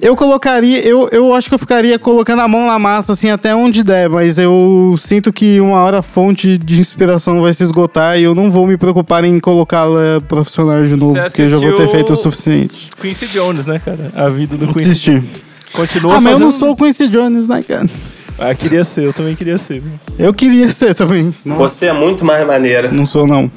Eu 0.00 0.14
colocaria, 0.16 0.86
eu, 0.86 1.08
eu 1.10 1.34
acho 1.34 1.48
que 1.48 1.54
eu 1.54 1.58
ficaria 1.68 1.98
colocando 1.98 2.40
a 2.40 2.48
mão 2.48 2.66
na 2.66 2.78
massa 2.78 3.12
assim 3.12 3.28
até 3.28 3.54
onde 3.54 3.82
der, 3.82 4.08
mas 4.08 4.38
eu 4.38 4.94
sinto 4.98 5.30
que 5.30 5.60
uma 5.60 5.82
hora 5.82 5.98
a 5.98 6.02
fonte 6.02 6.56
de 6.56 6.80
inspiração 6.80 7.42
vai 7.42 7.52
se 7.52 7.62
esgotar 7.62 8.18
e 8.18 8.22
eu 8.22 8.34
não 8.34 8.50
vou 8.50 8.66
me 8.66 8.78
preocupar 8.78 9.22
em 9.22 9.38
colocá-la 9.38 10.22
profissional 10.26 10.82
de 10.82 10.96
novo, 10.96 11.20
porque 11.20 11.42
eu 11.42 11.50
já 11.50 11.58
vou 11.58 11.74
ter 11.74 11.86
feito 11.90 12.14
o 12.14 12.16
suficiente. 12.16 12.88
Quincy 12.98 13.26
Jones, 13.26 13.66
né, 13.66 13.78
cara? 13.78 14.10
A 14.14 14.30
vida 14.30 14.56
do 14.56 14.72
Quincy. 14.72 14.88
Assisti. 14.88 15.22
Continua 15.74 16.16
ah, 16.16 16.20
mas 16.22 16.40
eu 16.40 16.46
não 16.46 16.50
sou 16.50 16.70
o 16.70 16.76
Quincy 16.76 17.06
Jones, 17.08 17.48
né, 17.48 17.62
cara? 17.62 17.86
Ah, 18.38 18.54
queria 18.54 18.82
ser, 18.82 19.04
eu 19.04 19.12
também 19.12 19.36
queria 19.36 19.58
ser. 19.58 19.82
Eu 20.18 20.32
queria 20.32 20.70
ser 20.70 20.94
também. 20.94 21.34
Você 21.44 21.86
é 21.86 21.92
muito 21.92 22.24
mais 22.24 22.46
maneira. 22.46 22.90
Não 22.90 23.04
sou, 23.04 23.26
não. 23.26 23.50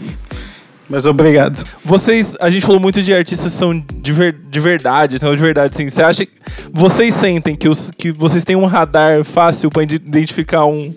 Mas 0.91 1.05
obrigado. 1.05 1.65
Vocês, 1.85 2.35
a 2.41 2.49
gente 2.49 2.65
falou 2.65 2.81
muito 2.81 3.01
de 3.01 3.13
artistas 3.13 3.53
que 3.53 3.57
são 3.57 3.81
de, 3.81 4.11
ver, 4.11 4.35
de 4.49 4.59
verdade, 4.59 5.17
são 5.17 5.33
de 5.33 5.39
verdade, 5.39 5.73
assim. 5.73 5.87
Você 5.87 6.03
acha 6.03 6.25
que 6.25 6.33
vocês 6.73 7.15
sentem 7.15 7.55
que, 7.55 7.69
os, 7.69 7.91
que 7.97 8.11
vocês 8.11 8.43
têm 8.43 8.57
um 8.57 8.65
radar 8.65 9.23
fácil 9.23 9.71
para 9.71 9.83
identificar 9.83 10.65
um, 10.65 10.93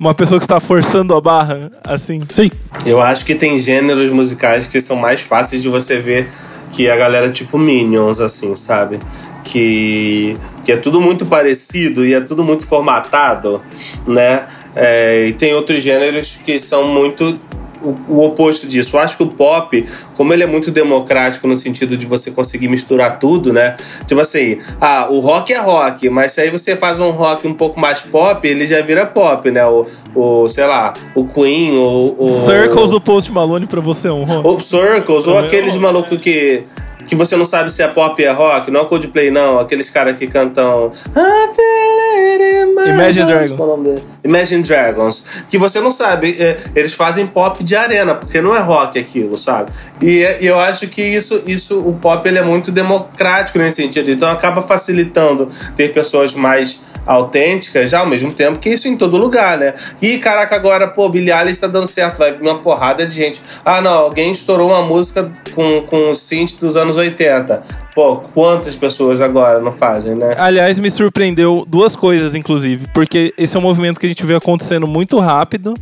uma 0.00 0.12
pessoa 0.12 0.40
que 0.40 0.44
está 0.44 0.58
forçando 0.58 1.14
a 1.14 1.20
barra, 1.20 1.70
assim? 1.84 2.22
Sim. 2.28 2.50
Eu 2.84 3.00
acho 3.00 3.24
que 3.24 3.36
tem 3.36 3.56
gêneros 3.56 4.10
musicais 4.10 4.66
que 4.66 4.80
são 4.80 4.96
mais 4.96 5.20
fáceis 5.20 5.62
de 5.62 5.68
você 5.68 6.00
ver 6.00 6.28
que 6.72 6.90
a 6.90 6.96
galera 6.96 7.30
tipo 7.30 7.56
Minions, 7.56 8.18
assim, 8.18 8.52
sabe? 8.56 8.98
Que, 9.44 10.36
que 10.64 10.72
é 10.72 10.76
tudo 10.76 11.00
muito 11.00 11.24
parecido 11.24 12.04
e 12.04 12.14
é 12.14 12.20
tudo 12.20 12.42
muito 12.42 12.66
formatado, 12.66 13.62
né? 14.04 14.44
É, 14.74 15.28
e 15.28 15.32
tem 15.32 15.54
outros 15.54 15.80
gêneros 15.82 16.36
que 16.44 16.58
são 16.58 16.88
muito 16.88 17.38
o, 17.86 17.96
o, 18.08 18.24
oposto 18.24 18.66
disso. 18.66 18.96
Eu 18.96 19.00
acho 19.00 19.16
que 19.16 19.22
o 19.22 19.28
pop, 19.28 19.86
como 20.16 20.32
ele 20.32 20.42
é 20.42 20.46
muito 20.46 20.70
democrático 20.70 21.46
no 21.46 21.56
sentido 21.56 21.96
de 21.96 22.06
você 22.06 22.30
conseguir 22.30 22.68
misturar 22.68 23.18
tudo, 23.18 23.52
né? 23.52 23.76
Tipo 24.06 24.20
assim, 24.20 24.58
ah, 24.80 25.08
o 25.10 25.20
rock 25.20 25.52
é 25.52 25.58
rock, 25.58 26.08
mas 26.10 26.32
se 26.32 26.40
aí 26.40 26.50
você 26.50 26.76
faz 26.76 26.98
um 26.98 27.10
rock 27.10 27.46
um 27.46 27.54
pouco 27.54 27.78
mais 27.78 28.02
pop, 28.02 28.46
ele 28.46 28.66
já 28.66 28.80
vira 28.82 29.06
pop, 29.06 29.50
né? 29.50 29.64
O, 29.66 29.86
o 30.14 30.48
sei 30.48 30.66
lá, 30.66 30.94
o 31.14 31.24
Queen, 31.24 31.76
o, 31.76 32.16
o 32.18 32.28
Circles 32.28 32.90
do 32.90 33.00
Post 33.00 33.30
Malone 33.32 33.66
pra 33.66 33.80
você 33.80 34.08
é 34.08 34.12
um 34.12 34.24
rock. 34.24 34.46
Ou 34.46 34.60
Circles, 34.60 35.26
ou 35.26 35.38
aqueles 35.38 35.76
malucos 35.76 36.20
que 36.20 36.64
que 37.06 37.14
você 37.14 37.36
não 37.36 37.44
sabe 37.44 37.70
se 37.72 37.82
é 37.82 37.88
pop 37.88 38.20
ou 38.20 38.28
é 38.28 38.32
rock, 38.32 38.70
não 38.70 38.80
é 38.80 38.84
Coldplay, 38.84 39.30
não. 39.30 39.58
Aqueles 39.58 39.90
caras 39.90 40.18
que 40.18 40.26
cantam. 40.26 40.90
Imagine 42.86 43.26
Dragons. 43.26 44.02
Imagine 44.24 44.62
Dragons. 44.62 45.24
Que 45.50 45.58
você 45.58 45.80
não 45.80 45.90
sabe. 45.90 46.36
É, 46.38 46.56
eles 46.74 46.92
fazem 46.92 47.26
pop 47.26 47.62
de 47.62 47.76
arena, 47.76 48.14
porque 48.14 48.40
não 48.40 48.54
é 48.54 48.60
rock 48.60 48.98
aquilo, 48.98 49.36
sabe? 49.36 49.70
E, 50.00 50.22
e 50.40 50.46
eu 50.46 50.58
acho 50.58 50.88
que 50.88 51.02
isso, 51.02 51.42
isso, 51.46 51.78
o 51.88 51.94
pop 51.94 52.26
ele 52.28 52.38
é 52.38 52.42
muito 52.42 52.70
democrático 52.70 53.58
nesse 53.58 53.82
sentido. 53.82 54.10
Então 54.10 54.28
acaba 54.28 54.60
facilitando 54.60 55.48
ter 55.74 55.92
pessoas 55.92 56.34
mais 56.34 56.80
autênticas, 57.06 57.90
já 57.90 58.00
ao 58.00 58.06
mesmo 58.06 58.32
tempo 58.32 58.58
que 58.58 58.68
isso 58.68 58.88
em 58.88 58.96
todo 58.96 59.16
lugar, 59.16 59.56
né? 59.56 59.74
E 60.02 60.18
caraca, 60.18 60.56
agora, 60.56 60.88
pô, 60.88 61.08
Billie 61.08 61.32
Eilish 61.32 61.60
tá 61.60 61.66
dando 61.66 61.86
certo, 61.86 62.18
vai 62.18 62.32
uma 62.38 62.58
porrada 62.58 63.06
de 63.06 63.14
gente. 63.14 63.40
Ah, 63.64 63.80
não, 63.80 63.92
alguém 63.92 64.32
estourou 64.32 64.70
uma 64.70 64.82
música 64.82 65.30
com, 65.54 65.82
com 65.82 66.10
o 66.10 66.14
synth 66.14 66.58
dos 66.58 66.76
anos 66.76 66.96
80. 66.96 67.62
Pô, 67.94 68.16
quantas 68.16 68.76
pessoas 68.76 69.20
agora 69.20 69.60
não 69.60 69.72
fazem, 69.72 70.14
né? 70.14 70.34
Aliás, 70.36 70.78
me 70.78 70.90
surpreendeu 70.90 71.64
duas 71.66 71.96
coisas, 71.96 72.34
inclusive, 72.34 72.86
porque 72.92 73.32
esse 73.38 73.56
é 73.56 73.58
um 73.58 73.62
movimento 73.62 73.98
que 73.98 74.06
a 74.06 74.08
gente 74.08 74.26
vê 74.26 74.34
acontecendo 74.34 74.86
muito 74.86 75.18
rápido 75.18 75.74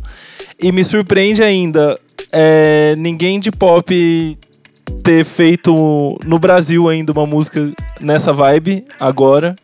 e 0.57 0.71
me 0.71 0.83
surpreende 0.83 1.43
ainda 1.43 1.99
é, 2.31 2.95
ninguém 2.97 3.39
de 3.39 3.51
pop 3.51 4.37
ter 5.03 5.25
feito 5.25 6.17
no 6.23 6.39
Brasil 6.39 6.87
ainda 6.87 7.11
uma 7.11 7.25
música 7.25 7.71
nessa 7.99 8.31
vibe 8.31 8.85
agora. 8.99 9.55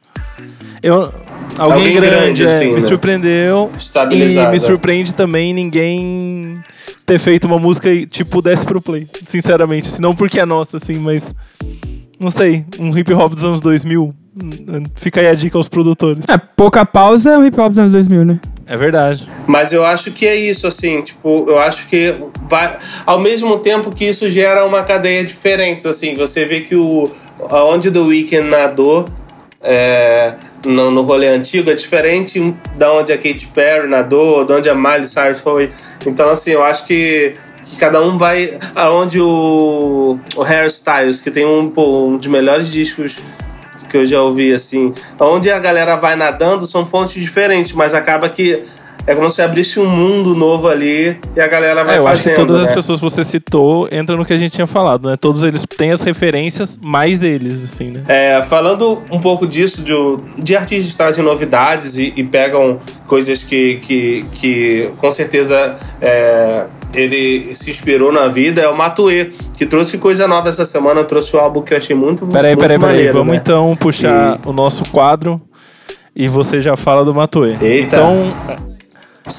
Eu, 0.83 1.13
alguém, 1.57 1.77
Alguém 1.79 1.93
grande, 1.95 2.15
grande, 2.15 2.43
é, 2.43 2.45
assim, 2.45 2.67
me 2.67 2.73
né? 2.73 2.87
surpreendeu. 2.87 3.71
Estabilizado, 3.77 4.49
E 4.49 4.51
me 4.51 4.59
surpreende 4.59 5.13
também 5.13 5.53
ninguém 5.53 6.63
ter 7.05 7.19
feito 7.19 7.45
uma 7.45 7.57
música 7.57 7.89
e, 7.89 8.05
tipo, 8.05 8.41
desce 8.41 8.65
pro 8.65 8.81
play. 8.81 9.07
Sinceramente. 9.25 9.87
Assim, 9.89 10.01
não 10.01 10.13
porque 10.15 10.39
é 10.39 10.45
nossa, 10.45 10.77
assim, 10.77 10.97
mas. 10.99 11.33
Não 12.19 12.29
sei. 12.29 12.65
Um 12.79 12.95
hip 12.97 13.11
hop 13.13 13.33
dos 13.33 13.45
anos 13.45 13.61
2000. 13.61 14.03
hum, 14.03 14.83
Fica 14.95 15.19
aí 15.21 15.27
a 15.27 15.33
dica 15.33 15.57
aos 15.57 15.67
produtores. 15.67 16.23
É, 16.27 16.37
pouca 16.37 16.85
pausa 16.85 17.31
é 17.31 17.37
o 17.37 17.45
hip 17.45 17.59
hop 17.59 17.69
dos 17.69 17.79
anos 17.79 17.91
2000, 17.91 18.25
né? 18.25 18.39
É 18.67 18.77
verdade. 18.77 19.27
Mas 19.47 19.73
eu 19.73 19.83
acho 19.83 20.11
que 20.11 20.25
é 20.25 20.35
isso, 20.35 20.65
assim, 20.67 21.01
tipo, 21.01 21.45
eu 21.49 21.59
acho 21.59 21.87
que 21.87 22.15
vai. 22.47 22.77
Ao 23.05 23.19
mesmo 23.19 23.57
tempo 23.59 23.91
que 23.91 24.05
isso 24.05 24.29
gera 24.29 24.65
uma 24.65 24.83
cadeia 24.83 25.25
diferente, 25.25 25.87
assim, 25.87 26.15
você 26.15 26.45
vê 26.45 26.61
que 26.61 26.75
o. 26.75 27.09
Onde 27.39 27.89
The 27.89 27.99
Weeknd 27.99 28.47
nadou 28.49 29.09
é, 29.63 30.35
no, 30.65 30.91
no 30.91 31.01
rolê 31.01 31.27
antigo 31.27 31.69
é 31.69 31.73
diferente 31.73 32.55
da 32.77 32.91
onde 32.93 33.11
a 33.11 33.17
Katy 33.17 33.47
Perry 33.47 33.87
nadou, 33.87 34.45
de 34.45 34.53
onde 34.53 34.69
a 34.69 34.75
Miley 34.75 35.07
Cyrus 35.07 35.41
foi. 35.41 35.71
Então, 36.05 36.29
assim, 36.29 36.51
eu 36.51 36.63
acho 36.63 36.85
que. 36.85 37.35
cada 37.79 38.01
um 38.01 38.17
vai. 38.17 38.57
Aonde 38.75 39.19
o, 39.19 40.19
o 40.35 40.43
Hairstyles, 40.43 41.21
que 41.21 41.31
tem 41.31 41.45
um, 41.45 41.69
pô, 41.69 42.07
um 42.07 42.17
dos 42.17 42.27
melhores 42.27 42.71
discos 42.71 43.21
que 43.89 43.97
eu 43.97 44.05
já 44.05 44.21
ouvi, 44.21 44.53
assim. 44.53 44.93
Onde 45.19 45.49
a 45.49 45.59
galera 45.59 45.95
vai 45.95 46.15
nadando 46.15 46.65
são 46.67 46.85
fontes 46.85 47.21
diferentes, 47.21 47.73
mas 47.73 47.93
acaba 47.93 48.29
que 48.29 48.63
é 49.07 49.15
como 49.15 49.29
se 49.29 49.41
abrisse 49.41 49.79
um 49.79 49.87
mundo 49.87 50.35
novo 50.35 50.67
ali 50.67 51.17
e 51.35 51.41
a 51.41 51.47
galera 51.47 51.83
vai 51.83 51.95
É, 51.95 51.97
eu 51.99 52.07
acho 52.07 52.17
fazendo. 52.23 52.33
que 52.35 52.39
todas 52.41 52.57
né? 52.57 52.63
as 52.63 52.71
pessoas 52.71 52.99
que 52.99 53.03
você 53.03 53.23
citou 53.23 53.87
entram 53.91 54.17
no 54.17 54.25
que 54.25 54.33
a 54.33 54.37
gente 54.37 54.51
tinha 54.51 54.67
falado, 54.67 55.09
né? 55.09 55.17
Todos 55.17 55.43
eles 55.43 55.65
têm 55.77 55.91
as 55.91 56.01
referências, 56.01 56.77
mais 56.81 57.23
eles, 57.23 57.63
assim, 57.63 57.91
né? 57.91 58.03
É, 58.07 58.43
falando 58.43 59.01
um 59.11 59.19
pouco 59.19 59.47
disso, 59.47 59.81
de, 59.81 59.93
de 60.41 60.55
artistas 60.55 60.95
trazem 60.95 61.23
novidades 61.23 61.97
e, 61.97 62.13
e 62.15 62.23
pegam 62.23 62.77
coisas 63.07 63.43
que, 63.43 63.75
que, 63.77 64.23
que 64.35 64.89
com 64.97 65.09
certeza 65.09 65.75
é, 66.01 66.65
ele 66.93 67.53
se 67.55 67.71
inspirou 67.71 68.11
na 68.11 68.27
vida, 68.27 68.61
é 68.61 68.67
o 68.67 68.75
Matue, 68.77 69.31
que 69.57 69.65
trouxe 69.65 69.97
coisa 69.97 70.27
nova 70.27 70.49
essa 70.49 70.65
semana, 70.65 71.03
trouxe 71.03 71.35
um 71.35 71.39
álbum 71.39 71.61
que 71.61 71.73
eu 71.73 71.77
achei 71.77 71.95
muito 71.95 72.25
Peraí, 72.27 72.51
muito 72.51 72.59
peraí, 72.61 72.77
peraí. 72.79 72.93
maneiro, 72.95 73.13
Vamos 73.13 73.33
né? 73.33 73.39
então 73.41 73.75
puxar 73.79 74.39
o 74.45 74.51
nosso 74.53 74.83
quadro 74.91 75.41
e 76.15 76.27
você 76.27 76.61
já 76.61 76.75
fala 76.75 77.05
do. 77.05 77.13
Eita. 77.61 77.95
Então, 77.95 78.33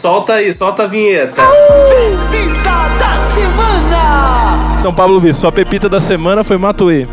Solta 0.02 0.32
aí, 0.32 0.52
solta 0.52 0.82
a 0.82 0.86
vinheta. 0.88 1.40
Pepita 1.40 2.70
da 2.98 3.16
semana! 3.32 4.76
então 4.80 4.92
Pablo 4.92 5.20
Bispo, 5.20 5.42
sua 5.42 5.52
pepita 5.52 5.88
da 5.88 6.00
semana 6.00 6.42
foi 6.42 6.58
Matoê. 6.58 7.06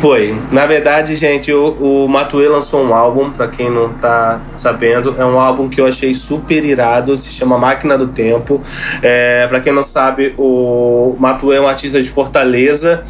Foi. 0.00 0.34
Na 0.50 0.64
verdade, 0.64 1.14
gente, 1.14 1.52
o, 1.52 2.04
o 2.04 2.08
Matue 2.08 2.48
lançou 2.48 2.82
um 2.82 2.94
álbum, 2.94 3.30
pra 3.30 3.48
quem 3.48 3.68
não 3.70 3.90
tá 3.92 4.40
sabendo. 4.56 5.14
É 5.18 5.26
um 5.26 5.38
álbum 5.38 5.68
que 5.68 5.78
eu 5.78 5.86
achei 5.86 6.14
super 6.14 6.64
irado, 6.64 7.14
se 7.18 7.28
chama 7.28 7.58
Máquina 7.58 7.98
do 7.98 8.06
Tempo. 8.06 8.62
É, 9.02 9.46
pra 9.46 9.60
quem 9.60 9.74
não 9.74 9.82
sabe, 9.82 10.34
o 10.38 11.14
Matue 11.18 11.56
é 11.56 11.60
um 11.60 11.68
artista 11.68 12.02
de 12.02 12.08
Fortaleza. 12.08 13.04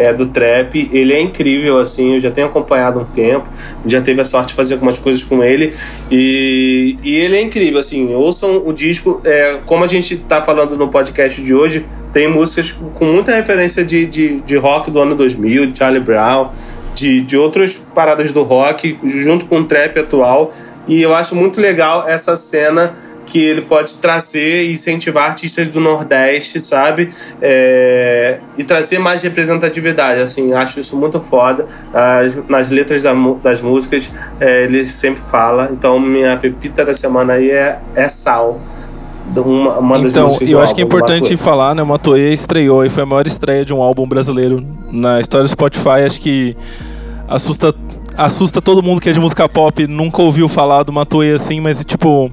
É, 0.00 0.12
do 0.12 0.26
trap, 0.26 0.88
ele 0.92 1.12
é 1.12 1.20
incrível, 1.20 1.78
assim, 1.78 2.14
eu 2.14 2.20
já 2.20 2.30
tenho 2.30 2.46
acompanhado 2.46 3.00
um 3.00 3.04
tempo, 3.04 3.46
já 3.86 4.00
teve 4.00 4.20
a 4.20 4.24
sorte 4.24 4.48
de 4.48 4.54
fazer 4.54 4.74
algumas 4.74 4.98
coisas 4.98 5.22
com 5.22 5.42
ele, 5.44 5.74
e, 6.10 6.96
e 7.04 7.16
ele 7.16 7.36
é 7.36 7.42
incrível, 7.42 7.78
assim, 7.78 8.14
ouçam 8.14 8.62
o 8.64 8.72
disco, 8.72 9.20
é, 9.24 9.58
como 9.66 9.84
a 9.84 9.86
gente 9.86 10.16
tá 10.16 10.40
falando 10.40 10.76
no 10.76 10.88
podcast 10.88 11.40
de 11.42 11.54
hoje, 11.54 11.84
tem 12.12 12.28
músicas 12.28 12.74
com 12.94 13.04
muita 13.04 13.34
referência 13.34 13.84
de, 13.84 14.06
de, 14.06 14.40
de 14.40 14.56
rock 14.56 14.90
do 14.90 15.00
ano 15.00 15.14
2000, 15.14 15.66
de 15.66 15.78
Charlie 15.78 16.00
Brown, 16.00 16.48
de, 16.94 17.20
de 17.20 17.36
outras 17.36 17.74
paradas 17.94 18.32
do 18.32 18.42
rock, 18.42 18.98
junto 19.04 19.46
com 19.46 19.60
o 19.60 19.64
trap 19.64 19.98
atual. 19.98 20.52
E 20.88 21.00
eu 21.00 21.14
acho 21.14 21.36
muito 21.36 21.60
legal 21.60 22.08
essa 22.08 22.36
cena 22.36 22.94
que 23.30 23.38
ele 23.38 23.62
pode 23.62 23.94
trazer 23.94 24.64
e 24.64 24.72
incentivar 24.72 25.28
artistas 25.28 25.68
do 25.68 25.80
Nordeste, 25.80 26.58
sabe? 26.60 27.10
É, 27.40 28.38
e 28.58 28.64
trazer 28.64 28.98
mais 28.98 29.22
representatividade, 29.22 30.20
assim, 30.20 30.52
acho 30.52 30.80
isso 30.80 30.96
muito 30.96 31.20
foda. 31.20 31.66
As- 31.94 32.48
nas 32.48 32.70
letras 32.70 33.02
da 33.02 33.14
das 33.42 33.60
músicas, 33.60 34.10
é, 34.40 34.64
ele 34.64 34.86
sempre 34.86 35.22
fala. 35.22 35.70
Então, 35.72 35.98
minha 36.00 36.36
pepita 36.36 36.84
da 36.84 36.92
semana 36.92 37.34
aí 37.34 37.50
é, 37.50 37.78
é 37.94 38.08
Sal. 38.08 38.60
Uma, 39.36 39.78
uma 39.78 39.98
Então, 39.98 40.36
eu 40.40 40.60
acho 40.60 40.74
que 40.74 40.80
é 40.80 40.84
importante 40.84 41.36
falar, 41.36 41.72
né? 41.74 41.82
O 41.82 41.86
Matoê 41.86 42.32
estreou 42.32 42.84
e 42.84 42.88
foi 42.88 43.04
a 43.04 43.06
maior 43.06 43.26
estreia 43.26 43.64
de 43.64 43.72
um 43.72 43.80
álbum 43.80 44.06
brasileiro 44.08 44.64
na 44.90 45.20
história 45.20 45.44
do 45.44 45.50
Spotify. 45.50 46.02
Acho 46.04 46.20
que 46.20 46.56
assusta, 47.28 47.72
assusta 48.16 48.60
todo 48.60 48.82
mundo 48.82 49.00
que 49.00 49.08
é 49.08 49.12
de 49.12 49.20
música 49.20 49.48
pop, 49.48 49.86
nunca 49.86 50.20
ouviu 50.20 50.48
falar 50.48 50.82
do 50.82 50.92
Matoê 50.92 51.32
assim, 51.34 51.60
mas 51.60 51.84
tipo, 51.84 52.30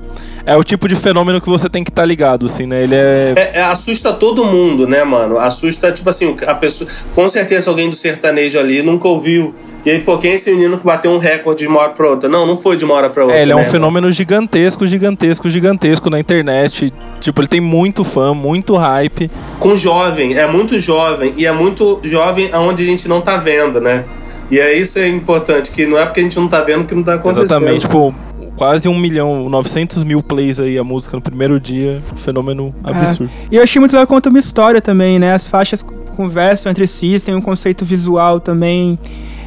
é 0.48 0.56
o 0.56 0.64
tipo 0.64 0.88
de 0.88 0.96
fenômeno 0.96 1.42
que 1.42 1.50
você 1.50 1.68
tem 1.68 1.84
que 1.84 1.92
estar 1.92 2.06
ligado, 2.06 2.46
assim, 2.46 2.66
né? 2.66 2.82
Ele 2.82 2.96
é. 2.96 3.34
É, 3.36 3.52
é, 3.60 3.62
assusta 3.64 4.14
todo 4.14 4.46
mundo, 4.46 4.88
né, 4.88 5.04
mano? 5.04 5.38
Assusta, 5.38 5.92
tipo 5.92 6.10
assim, 6.10 6.38
a 6.48 6.56
pessoa. 6.56 6.90
Com 7.14 7.28
certeza 7.28 7.70
alguém 7.70 7.90
do 7.90 7.96
sertanejo 7.98 8.58
ali 8.58 8.82
nunca 8.82 9.10
ouviu. 9.10 9.54
E 9.86 9.90
aí, 9.90 10.00
pô, 10.00 10.18
quem 10.18 10.32
é 10.32 10.36
esse 10.36 10.50
menino 10.50 10.78
que 10.78 10.86
bateu 10.86 11.12
um 11.12 11.18
recorde 11.18 11.64
de 11.64 11.68
uma 11.68 11.82
hora 11.82 11.90
pra 11.90 12.10
outra? 12.10 12.30
Não, 12.30 12.48
não 12.48 12.58
foi 12.58 12.78
de 12.78 12.86
uma 12.86 12.94
hora 12.94 13.10
pra 13.10 13.24
outra. 13.24 13.38
É, 13.38 13.42
ele 13.42 13.52
é 13.52 13.56
um 13.56 13.60
né, 13.60 13.66
fenômeno 13.66 14.10
gigantesco, 14.10 14.88
gigantesco, 14.88 15.50
gigantesco 15.50 16.10
na 16.10 16.18
internet. 16.18 16.94
Tipo, 17.20 17.42
ele 17.42 17.48
tem 17.48 17.60
muito 17.60 18.06
fã, 18.06 18.34
muito 18.34 18.78
hype. 18.78 19.30
Com 19.60 19.76
jovem, 19.76 20.38
é 20.38 20.48
muito 20.48 20.80
jovem. 20.80 21.34
E 21.36 21.46
é 21.46 21.52
muito 21.52 22.00
jovem 22.06 22.50
aonde 22.54 22.84
a 22.84 22.86
gente 22.86 23.10
não 23.10 23.20
tá 23.20 23.36
vendo, 23.36 23.82
né? 23.82 24.06
E 24.50 24.58
é 24.60 24.74
isso 24.74 24.98
é 24.98 25.10
importante, 25.10 25.72
que 25.72 25.86
não 25.86 26.00
é 26.00 26.06
porque 26.06 26.22
a 26.22 26.24
gente 26.24 26.38
não 26.38 26.48
tá 26.48 26.62
vendo 26.62 26.86
que 26.86 26.96
não 26.96 27.04
tá 27.04 27.16
acontecendo. 27.16 27.44
Exatamente, 27.44 27.82
tipo, 27.82 28.16
quase 28.58 28.90
um 28.90 28.98
milhão, 28.98 29.48
900 29.50 30.04
mil 30.04 30.22
plays 30.22 30.60
aí 30.60 30.78
a 30.78 30.84
música 30.84 31.16
no 31.16 31.22
primeiro 31.22 31.60
dia. 31.60 32.02
Um 32.12 32.18
fenômeno 32.18 32.76
absurdo. 32.84 33.32
E 33.52 33.56
eu 33.56 33.64
achei 33.64 33.80
muito 33.80 33.94
legal 33.94 34.06
que 34.06 34.14
conta 34.14 34.30
uma 34.30 34.40
história 34.40 34.82
também, 34.82 35.18
né? 35.20 35.34
As 35.34 35.48
faixas 35.48 35.82
conversam 36.16 36.72
entre 36.72 36.88
si, 36.88 37.20
tem 37.24 37.36
um 37.36 37.42
conceito 37.42 37.86
visual 37.86 38.40
também. 38.40 38.98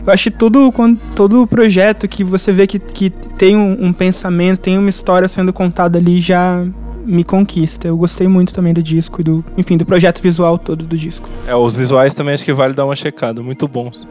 Eu 0.06 0.12
acho 0.12 0.24
que 0.24 0.30
tudo, 0.30 0.70
quando- 0.72 0.98
todo 1.14 1.46
projeto 1.46 2.08
que 2.08 2.24
você 2.24 2.52
vê 2.52 2.66
que, 2.66 2.78
que 2.78 3.10
tem 3.10 3.56
um, 3.56 3.76
um 3.86 3.92
pensamento, 3.92 4.60
tem 4.60 4.78
uma 4.78 4.88
história 4.88 5.28
sendo 5.28 5.52
contada 5.52 5.98
ali, 5.98 6.20
já 6.20 6.64
me 7.04 7.24
conquista. 7.24 7.88
Eu 7.88 7.96
gostei 7.96 8.28
muito 8.28 8.54
também 8.54 8.72
do 8.72 8.82
disco 8.82 9.20
e 9.20 9.24
do, 9.24 9.44
enfim, 9.58 9.76
do 9.76 9.84
projeto 9.84 10.22
visual 10.22 10.56
todo 10.56 10.84
do 10.86 10.96
disco. 10.96 11.28
É, 11.46 11.54
os 11.54 11.74
visuais 11.74 12.14
também 12.14 12.32
acho 12.34 12.44
que 12.44 12.52
vale 12.52 12.72
dar 12.72 12.84
uma 12.86 12.94
checada, 12.96 13.42
muito 13.42 13.66
bons. 13.66 14.06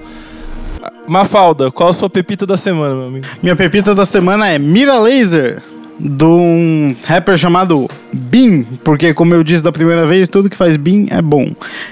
Mafalda, 1.09 1.71
qual 1.71 1.89
a 1.89 1.93
sua 1.93 2.09
pepita 2.09 2.45
da 2.45 2.55
semana, 2.55 2.93
meu 2.93 3.07
amigo? 3.07 3.25
Minha 3.41 3.55
pepita 3.55 3.95
da 3.95 4.05
semana 4.05 4.47
é 4.47 4.59
Mira 4.59 4.99
Laser, 4.99 5.59
de 5.99 6.23
um 6.23 6.95
rapper 7.03 7.35
chamado 7.35 7.89
Bean, 8.13 8.63
porque 8.83 9.11
como 9.13 9.33
eu 9.33 9.43
disse 9.43 9.63
da 9.63 9.71
primeira 9.71 10.05
vez, 10.05 10.29
tudo 10.29 10.49
que 10.49 10.55
faz 10.55 10.77
Bean 10.77 11.07
é 11.09 11.19
bom. 11.19 11.51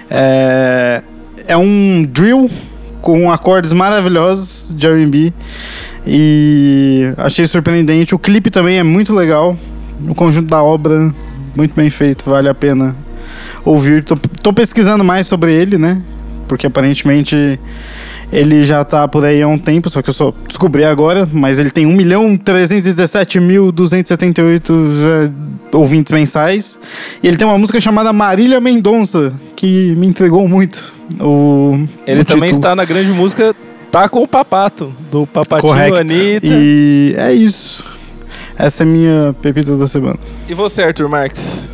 É, 0.09 1.01
é 1.47 1.57
um 1.57 2.05
drill 2.07 2.49
com 3.01 3.31
acordes 3.31 3.73
maravilhosos 3.73 4.73
de 4.75 4.85
R&B 4.85 5.33
e 6.05 7.11
achei 7.17 7.47
surpreendente. 7.47 8.13
O 8.13 8.19
clipe 8.19 8.51
também 8.51 8.77
é 8.77 8.83
muito 8.83 9.15
legal, 9.15 9.57
o 10.07 10.13
conjunto 10.13 10.47
da 10.47 10.61
obra 10.61 11.11
muito 11.55 11.73
bem 11.75 11.89
feito, 11.89 12.29
vale 12.29 12.47
a 12.47 12.53
pena 12.53 12.95
ouvir. 13.65 14.03
Tô, 14.03 14.15
tô 14.15 14.53
pesquisando 14.53 15.03
mais 15.03 15.25
sobre 15.25 15.51
ele, 15.51 15.79
né? 15.79 16.03
Porque 16.47 16.67
aparentemente 16.67 17.59
ele 18.31 18.63
já 18.63 18.83
tá 18.83 19.07
por 19.07 19.23
aí 19.25 19.41
há 19.41 19.47
um 19.47 19.57
tempo, 19.57 19.89
só 19.89 20.01
que 20.01 20.09
eu 20.09 20.13
só 20.13 20.33
descobri 20.47 20.83
agora, 20.83 21.27
mas 21.31 21.59
ele 21.59 21.71
tem 21.71 21.85
1 21.85 21.95
milhão 21.95 22.37
317.278 22.37 24.93
já 24.93 25.31
ouvintes 25.77 26.13
mensais. 26.13 26.77
E 27.21 27.27
ele 27.27 27.37
tem 27.37 27.47
uma 27.47 27.57
música 27.57 27.79
chamada 27.79 28.11
Marília 28.11 28.59
Mendonça, 28.59 29.33
que 29.55 29.95
me 29.95 30.07
entregou 30.07 30.47
muito. 30.47 30.93
O, 31.21 31.79
Ele 32.05 32.21
o 32.21 32.25
também 32.25 32.49
título. 32.49 32.59
está 32.59 32.75
na 32.75 32.83
grande 32.83 33.11
música 33.11 33.55
Tá 33.91 34.09
com 34.09 34.21
o 34.21 34.27
Papato, 34.27 34.93
do 35.09 35.25
Papatinho 35.25 35.71
correto. 35.71 35.95
Anitta. 35.95 36.45
E... 36.45 36.51
E 36.51 37.15
é 37.17 37.33
isso. 37.33 37.83
Essa 38.57 38.83
é 38.83 38.85
a 38.85 38.87
minha 38.87 39.35
pepita 39.41 39.77
da 39.77 39.87
semana. 39.87 40.17
você, 40.53 40.83
Arthur 40.83 41.07
Marques? 41.07 41.69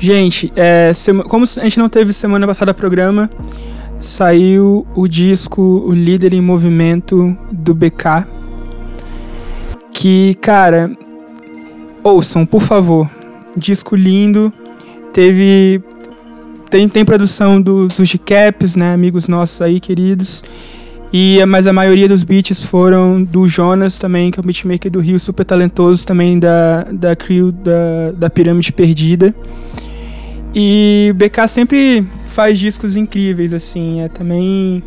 Gente, 0.00 0.52
é, 0.56 0.92
como 1.28 1.44
a 1.44 1.64
gente 1.64 1.78
não 1.78 1.88
teve 1.88 2.12
semana 2.12 2.46
passada 2.46 2.72
programa, 2.72 3.28
saiu 3.98 4.86
o 4.94 5.08
disco 5.08 5.62
O 5.86 5.92
Líder 5.92 6.32
em 6.32 6.40
Movimento 6.40 7.36
do 7.52 7.74
BK. 7.74 8.26
Que, 9.92 10.34
cara, 10.40 10.90
ouçam, 12.02 12.46
por 12.46 12.62
favor. 12.62 13.10
Disco 13.56 13.96
lindo. 13.96 14.52
Teve. 15.12 15.82
Tem, 16.70 16.88
tem 16.88 17.04
produção 17.04 17.60
dos 17.60 17.96
dos 17.96 18.16
Caps, 18.24 18.76
né? 18.76 18.92
Amigos 18.92 19.26
nossos 19.26 19.60
aí, 19.60 19.80
queridos. 19.80 20.44
E, 21.12 21.42
mas 21.46 21.66
a 21.66 21.72
maioria 21.72 22.06
dos 22.06 22.22
beats 22.22 22.62
foram 22.62 23.22
do 23.22 23.48
Jonas 23.48 23.98
também, 23.98 24.30
que 24.30 24.38
é 24.38 24.42
o 24.42 24.44
beatmaker 24.44 24.90
do 24.90 25.00
Rio, 25.00 25.18
super 25.18 25.44
talentoso 25.44 26.06
também 26.06 26.38
da, 26.38 26.82
da 26.92 27.16
crew 27.16 27.50
da, 27.50 28.12
da 28.14 28.30
Pirâmide 28.30 28.72
Perdida. 28.72 29.34
E 30.54 31.12
BK 31.16 31.48
sempre 31.48 32.06
faz 32.38 32.56
discos 32.56 32.94
incríveis, 32.94 33.52
assim. 33.52 34.00
É 34.00 34.08
também. 34.08 34.80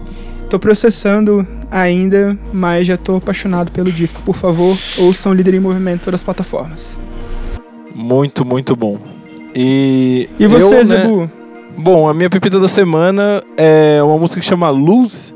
Tô 0.49 0.57
processando 0.57 1.45
ainda, 1.69 2.37
mas 2.53 2.87
já 2.87 2.95
tô 2.95 3.17
apaixonado 3.17 3.73
pelo 3.73 3.91
disco. 3.91 4.21
Por 4.21 4.37
favor, 4.37 4.77
ouçam 4.97 5.33
Líder 5.33 5.55
em 5.55 5.59
Movimento 5.59 6.01
em 6.01 6.05
todas 6.05 6.21
as 6.21 6.23
plataformas. 6.23 6.97
Muito, 7.93 8.45
muito 8.45 8.73
bom. 8.73 8.97
E. 9.53 10.29
E 10.39 10.47
você, 10.47 10.63
eu, 10.63 10.71
né, 10.71 10.85
Zebu? 10.85 11.31
Bom, 11.77 12.07
a 12.07 12.13
minha 12.13 12.29
pepita 12.29 12.57
da 12.57 12.69
semana 12.69 13.43
é 13.57 14.01
uma 14.01 14.17
música 14.17 14.39
que 14.39 14.45
chama 14.45 14.69
Luz, 14.69 15.33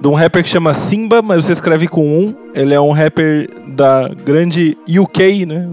de 0.00 0.06
um 0.06 0.14
rapper 0.14 0.44
que 0.44 0.48
chama 0.48 0.72
Simba, 0.72 1.20
mas 1.20 1.44
você 1.44 1.52
escreve 1.52 1.88
com 1.88 2.06
um. 2.06 2.34
Ele 2.54 2.74
é 2.74 2.80
um 2.80 2.92
rapper 2.92 3.50
da 3.66 4.08
grande 4.24 4.78
UK, 4.88 5.46
né? 5.46 5.68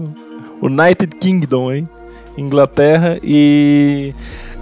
United 0.60 1.14
Kingdom, 1.20 1.72
hein? 1.72 1.88
Inglaterra. 2.36 3.16
E. 3.22 4.12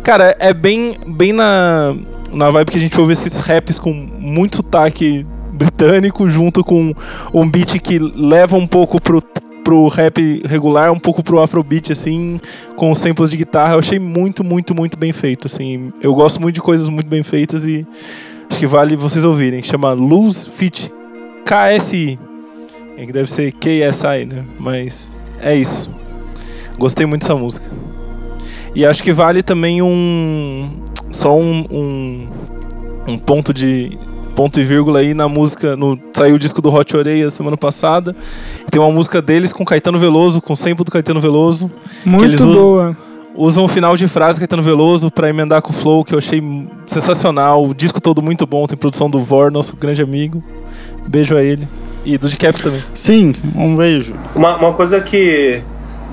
Cara, 0.06 0.36
é 0.38 0.54
bem, 0.54 0.94
bem 1.04 1.32
na, 1.32 1.92
na 2.32 2.48
vibe 2.48 2.70
que 2.70 2.76
a 2.76 2.80
gente 2.80 3.00
ouve 3.00 3.12
esses 3.12 3.40
raps 3.40 3.76
com 3.76 3.92
muito 3.92 4.58
sotaque 4.58 5.26
britânico, 5.52 6.30
junto 6.30 6.62
com 6.62 6.94
um 7.34 7.50
beat 7.50 7.80
que 7.80 7.98
leva 7.98 8.56
um 8.56 8.68
pouco 8.68 9.00
pro, 9.00 9.20
pro 9.64 9.88
rap 9.88 10.42
regular, 10.46 10.92
um 10.92 10.98
pouco 11.00 11.24
pro 11.24 11.40
afrobeat, 11.40 11.90
assim, 11.90 12.40
com 12.76 12.94
samples 12.94 13.30
de 13.30 13.38
guitarra. 13.38 13.74
Eu 13.74 13.80
achei 13.80 13.98
muito, 13.98 14.44
muito, 14.44 14.76
muito 14.76 14.96
bem 14.96 15.12
feito, 15.12 15.48
assim. 15.48 15.92
Eu 16.00 16.14
gosto 16.14 16.40
muito 16.40 16.54
de 16.54 16.62
coisas 16.62 16.88
muito 16.88 17.08
bem 17.08 17.24
feitas 17.24 17.66
e 17.66 17.84
acho 18.48 18.60
que 18.60 18.66
vale 18.68 18.94
vocês 18.94 19.24
ouvirem. 19.24 19.60
Chama 19.60 19.92
Luz 19.92 20.46
Fit 20.46 20.88
KSI. 21.44 22.16
É 22.96 23.06
que 23.06 23.12
deve 23.12 23.28
ser 23.28 23.50
KSI, 23.50 24.24
né? 24.24 24.44
Mas 24.60 25.12
é 25.40 25.56
isso. 25.56 25.90
Gostei 26.78 27.04
muito 27.06 27.22
dessa 27.22 27.34
música. 27.34 27.68
E 28.76 28.84
acho 28.84 29.02
que 29.02 29.10
vale 29.12 29.42
também 29.42 29.80
um. 29.80 30.68
Só 31.10 31.34
um. 31.36 31.64
um, 31.70 32.26
um 33.08 33.18
ponto 33.18 33.52
de. 33.54 33.98
Ponto 34.34 34.60
e 34.60 34.64
vírgula 34.64 34.98
aí 34.98 35.14
na 35.14 35.26
música. 35.30 35.74
No, 35.76 35.98
saiu 36.12 36.34
o 36.34 36.38
disco 36.38 36.60
do 36.60 36.68
Hot 36.72 36.94
Oreia 36.94 37.30
semana 37.30 37.56
passada. 37.56 38.14
Tem 38.70 38.78
uma 38.78 38.90
música 38.90 39.22
deles 39.22 39.50
com 39.50 39.64
Caetano 39.64 39.98
Veloso, 39.98 40.42
com 40.42 40.54
sample 40.54 40.84
do 40.84 40.90
Caetano 40.90 41.18
Veloso. 41.20 41.70
Muito 42.04 42.22
eles 42.22 42.40
usam- 42.40 42.52
boa. 42.62 42.96
Usam 43.34 43.64
o 43.64 43.68
final 43.68 43.96
de 43.96 44.06
frase 44.06 44.38
do 44.38 44.40
Caetano 44.40 44.62
Veloso 44.62 45.10
pra 45.10 45.28
emendar 45.30 45.62
com 45.62 45.70
o 45.70 45.72
flow, 45.72 46.04
que 46.04 46.12
eu 46.14 46.18
achei 46.18 46.42
sensacional. 46.86 47.64
O 47.66 47.74
disco 47.74 47.98
todo 48.00 48.20
muito 48.20 48.46
bom. 48.46 48.66
Tem 48.66 48.76
produção 48.76 49.08
do 49.08 49.18
Vor, 49.20 49.50
nosso 49.50 49.74
grande 49.74 50.02
amigo. 50.02 50.42
Beijo 51.08 51.34
a 51.34 51.42
ele. 51.42 51.66
E 52.04 52.16
do 52.18 52.28
Caps 52.36 52.60
também. 52.62 52.82
Sim, 52.94 53.34
um 53.54 53.74
beijo. 53.74 54.14
Uma, 54.34 54.56
uma 54.56 54.72
coisa 54.74 55.00
que, 55.00 55.60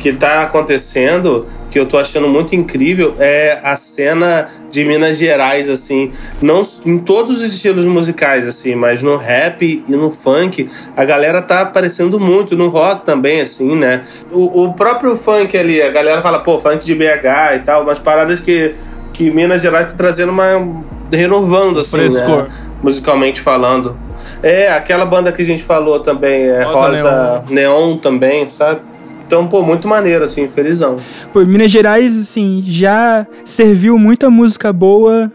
que 0.03 0.11
tá 0.11 0.41
acontecendo, 0.41 1.47
que 1.71 1.79
eu 1.79 1.85
tô 1.85 1.97
achando 1.97 2.27
muito 2.27 2.53
incrível, 2.53 3.15
é 3.19 3.61
a 3.63 3.73
cena 3.77 4.49
de 4.69 4.83
Minas 4.83 5.17
Gerais, 5.17 5.69
assim. 5.69 6.11
Não 6.41 6.61
em 6.85 6.97
todos 6.97 7.41
os 7.41 7.53
estilos 7.53 7.85
musicais, 7.85 8.45
assim, 8.45 8.75
mas 8.75 9.01
no 9.01 9.15
rap 9.15 9.63
e 9.87 9.91
no 9.93 10.11
funk, 10.11 10.69
a 10.97 11.05
galera 11.05 11.41
tá 11.41 11.61
aparecendo 11.61 12.19
muito, 12.19 12.57
no 12.57 12.67
rock 12.67 13.05
também, 13.05 13.39
assim, 13.39 13.77
né? 13.77 14.03
O, 14.29 14.65
o 14.65 14.73
próprio 14.73 15.15
funk 15.15 15.57
ali, 15.57 15.81
a 15.81 15.89
galera 15.89 16.21
fala, 16.21 16.39
pô, 16.39 16.59
funk 16.59 16.83
de 16.83 16.93
BH 16.93 17.55
e 17.55 17.59
tal, 17.59 17.83
umas 17.83 17.97
paradas 17.97 18.41
que, 18.41 18.75
que 19.13 19.31
Minas 19.31 19.61
Gerais 19.61 19.89
tá 19.89 19.93
trazendo 19.95 20.33
uma. 20.33 20.67
renovando, 21.09 21.79
assim, 21.79 21.91
Frescor. 21.91 22.43
né? 22.43 22.47
Musicalmente 22.83 23.39
falando. 23.39 23.97
É, 24.41 24.69
aquela 24.69 25.05
banda 25.05 25.31
que 25.31 25.41
a 25.41 25.45
gente 25.45 25.63
falou 25.63 26.01
também, 26.01 26.49
é 26.49 26.63
Rosa 26.63 26.87
Rosa, 26.87 27.43
Neon. 27.49 27.95
também, 27.95 28.45
sabe? 28.45 28.81
Então, 29.25 29.47
pô, 29.47 29.63
muito 29.63 29.88
maneiro, 29.88 30.23
assim, 30.23 30.47
felizão. 30.49 30.97
Pô, 31.31 31.41
Minas 31.41 31.71
Gerais, 31.71 32.17
assim, 32.17 32.63
já 32.67 33.25
serviu 33.45 33.97
muita 33.97 34.29
música 34.29 34.71
boa 34.71 35.31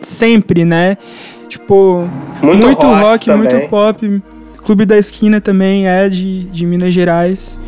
sempre, 0.00 0.64
né? 0.64 0.96
Tipo, 1.48 2.08
Muito 2.42 2.66
muito, 2.66 2.86
rock 2.86 3.30
rock, 3.30 3.30
muito 3.32 3.68
pop. 3.68 4.22
Clube 4.64 4.84
da 4.84 4.96
Esquina 4.96 5.40
também 5.40 5.86
é 5.86 6.08
de, 6.08 6.44
de 6.44 6.66
Minas 6.66 6.94
Gerais. 6.94 7.58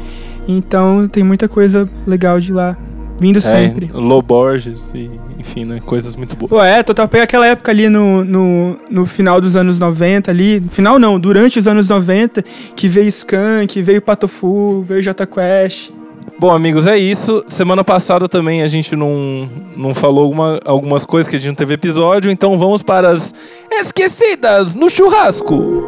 Então 0.46 1.08
tem 1.08 1.24
muita 1.24 1.48
coisa 1.48 1.88
legal 2.06 2.38
de 2.40 2.52
lá. 2.52 2.76
Vindo 3.18 3.40
sempre. 3.40 3.90
É, 3.92 3.96
Lô 3.96 4.20
Borges 4.20 4.92
e, 4.94 5.10
enfim, 5.38 5.64
né? 5.64 5.80
Coisas 5.84 6.16
muito 6.16 6.36
boas. 6.36 6.50
Pô, 6.50 6.62
é, 6.62 6.82
total. 6.82 7.08
Pega 7.08 7.24
aquela 7.24 7.46
época 7.46 7.70
ali 7.70 7.88
no, 7.88 8.24
no, 8.24 8.76
no 8.90 9.06
final 9.06 9.40
dos 9.40 9.56
anos 9.56 9.78
90 9.78 10.30
ali. 10.30 10.62
Final 10.70 10.98
não, 10.98 11.18
durante 11.18 11.58
os 11.58 11.68
anos 11.68 11.88
90, 11.88 12.42
que 12.74 12.88
veio 12.88 13.08
Skank, 13.08 13.80
veio 13.82 14.02
Patofu, 14.02 14.82
veio 14.82 15.00
Jota 15.00 15.26
Quest. 15.26 15.90
Bom, 16.38 16.50
amigos, 16.50 16.86
é 16.86 16.98
isso. 16.98 17.44
Semana 17.48 17.84
passada 17.84 18.28
também 18.28 18.62
a 18.62 18.66
gente 18.66 18.96
não, 18.96 19.48
não 19.76 19.94
falou 19.94 20.24
alguma, 20.24 20.60
algumas 20.64 21.06
coisas 21.06 21.28
que 21.28 21.36
a 21.36 21.38
gente 21.38 21.48
não 21.48 21.54
teve 21.54 21.74
episódio, 21.74 22.30
então 22.30 22.58
vamos 22.58 22.82
para 22.82 23.10
as 23.10 23.32
esquecidas 23.70 24.74
no 24.74 24.90
churrasco. 24.90 25.84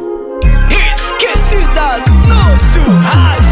Esquecida 0.69 2.03
no 2.07 2.57
churrasco. 2.57 3.46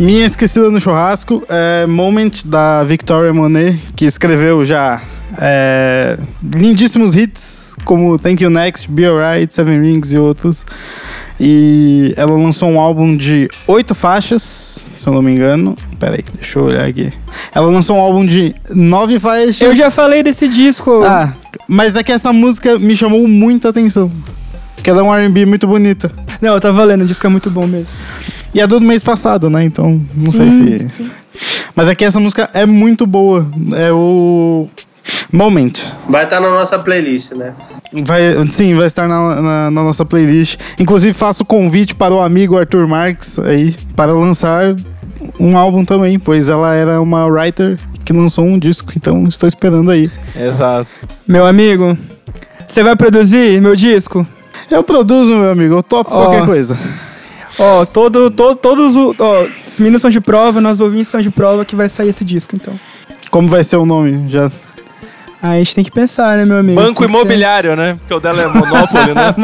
Minha 0.00 0.24
esquecida 0.24 0.70
no 0.70 0.80
churrasco 0.80 1.44
é 1.46 1.84
Moment 1.84 2.30
da 2.46 2.82
Victoria 2.84 3.34
Monet, 3.34 3.78
que 3.94 4.06
escreveu 4.06 4.64
já 4.64 5.02
é, 5.38 6.16
lindíssimos 6.42 7.14
hits 7.14 7.74
como 7.84 8.18
Thank 8.18 8.42
You 8.42 8.48
Next, 8.48 8.90
Be 8.90 9.04
Alright, 9.04 9.52
Seven 9.52 9.78
Rings 9.78 10.10
e 10.10 10.18
outros. 10.18 10.64
E 11.38 12.14
ela 12.16 12.32
lançou 12.32 12.70
um 12.70 12.80
álbum 12.80 13.14
de 13.14 13.46
oito 13.66 13.94
faixas, 13.94 14.40
se 14.40 15.06
eu 15.06 15.12
não 15.12 15.20
me 15.20 15.32
engano. 15.32 15.76
Peraí, 15.98 16.24
deixa 16.32 16.58
eu 16.58 16.64
olhar 16.64 16.88
aqui. 16.88 17.12
Ela 17.54 17.66
lançou 17.66 17.98
um 17.98 18.00
álbum 18.00 18.24
de 18.24 18.54
nove 18.70 19.20
faixas. 19.20 19.60
Eu 19.60 19.74
já 19.74 19.90
falei 19.90 20.22
desse 20.22 20.48
disco. 20.48 21.04
Ah, 21.04 21.34
mas 21.68 21.94
é 21.94 22.02
que 22.02 22.10
essa 22.10 22.32
música 22.32 22.78
me 22.78 22.96
chamou 22.96 23.28
muita 23.28 23.68
atenção. 23.68 24.10
Porque 24.74 24.88
ela 24.88 25.00
é 25.00 25.02
um 25.02 25.14
R&B 25.14 25.44
muito 25.44 25.66
bonita. 25.66 26.10
Não, 26.40 26.58
tá 26.58 26.72
valendo, 26.72 27.02
o 27.02 27.06
disco 27.06 27.26
é 27.26 27.28
muito 27.28 27.50
bom 27.50 27.66
mesmo. 27.66 27.92
E 28.54 28.60
é 28.60 28.66
do 28.66 28.80
mês 28.80 29.02
passado, 29.02 29.48
né? 29.48 29.62
Então, 29.64 30.00
não 30.14 30.32
sei 30.32 30.50
se. 30.50 31.10
Mas 31.74 31.88
aqui 31.88 32.04
essa 32.04 32.18
música 32.20 32.50
é 32.52 32.66
muito 32.66 33.06
boa. 33.06 33.46
É 33.76 33.92
o. 33.92 34.68
Moment. 35.32 35.72
Vai 36.08 36.24
estar 36.24 36.40
na 36.40 36.50
nossa 36.50 36.78
playlist, 36.78 37.32
né? 37.32 37.52
Vai, 38.04 38.20
sim, 38.50 38.74
vai 38.74 38.86
estar 38.86 39.08
na, 39.08 39.40
na- 39.40 39.70
na 39.70 39.82
nossa 39.82 40.04
playlist. 40.04 40.58
Inclusive, 40.78 41.12
faço 41.14 41.44
convite 41.44 41.94
para 41.94 42.12
o 42.14 42.20
amigo 42.20 42.58
Arthur 42.58 42.86
Marques 42.88 43.38
aí 43.38 43.74
para 43.96 44.12
lançar 44.12 44.74
um 45.38 45.56
álbum 45.56 45.84
também, 45.84 46.18
pois 46.18 46.48
ela 46.48 46.74
era 46.74 47.00
uma 47.00 47.26
writer 47.26 47.78
que 48.04 48.12
lançou 48.12 48.44
um 48.44 48.58
disco. 48.58 48.92
Então, 48.96 49.24
estou 49.28 49.48
esperando 49.48 49.90
aí. 49.90 50.10
Exato. 50.36 50.88
Meu 51.26 51.46
amigo, 51.46 51.96
você 52.66 52.82
vai 52.82 52.94
produzir 52.96 53.60
meu 53.60 53.74
disco? 53.76 54.26
Eu 54.70 54.82
produzo, 54.82 55.32
meu 55.36 55.50
amigo. 55.52 55.74
Eu 55.76 55.82
topo 55.82 56.10
Ó. 56.12 56.24
qualquer 56.26 56.44
coisa. 56.44 56.76
Ó, 57.58 57.84
todo, 57.84 58.30
todo, 58.30 58.56
todos 58.56 58.96
os. 58.96 59.18
Ó, 59.18 59.42
os 59.42 59.78
meninos 59.78 60.02
são 60.02 60.10
de 60.10 60.20
prova, 60.20 60.60
nós 60.60 60.80
ouvintes 60.80 61.08
são 61.08 61.20
de 61.20 61.30
prova 61.30 61.64
que 61.64 61.76
vai 61.76 61.88
sair 61.88 62.08
esse 62.08 62.24
disco, 62.24 62.54
então. 62.54 62.74
Como 63.30 63.48
vai 63.48 63.62
ser 63.62 63.76
o 63.76 63.86
nome? 63.86 64.28
Já 64.28 64.50
Aí 65.42 65.56
a 65.56 65.58
gente 65.58 65.74
tem 65.74 65.84
que 65.84 65.90
pensar, 65.90 66.36
né, 66.36 66.44
meu 66.44 66.58
amigo? 66.58 66.78
Banco 66.78 67.00
Tem 67.00 67.08
que 67.08 67.14
imobiliário, 67.14 67.74
né? 67.74 67.96
Porque 67.98 68.12
o 68.12 68.20
dela 68.20 68.42
é 68.42 68.46
Monopoly, 68.46 69.14
né? 69.14 69.34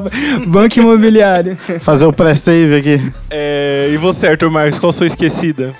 Banco 0.48 0.78
imobiliário. 0.78 1.56
fazer 1.80 2.06
o 2.06 2.12
pré-save 2.12 2.76
aqui. 2.76 3.12
É, 3.30 3.90
e 3.92 3.96
você, 3.98 4.28
Arthur 4.28 4.50
Marques, 4.50 4.78
qual 4.78 4.88
a 4.88 4.92
sua 4.92 5.06
esquecida? 5.06 5.74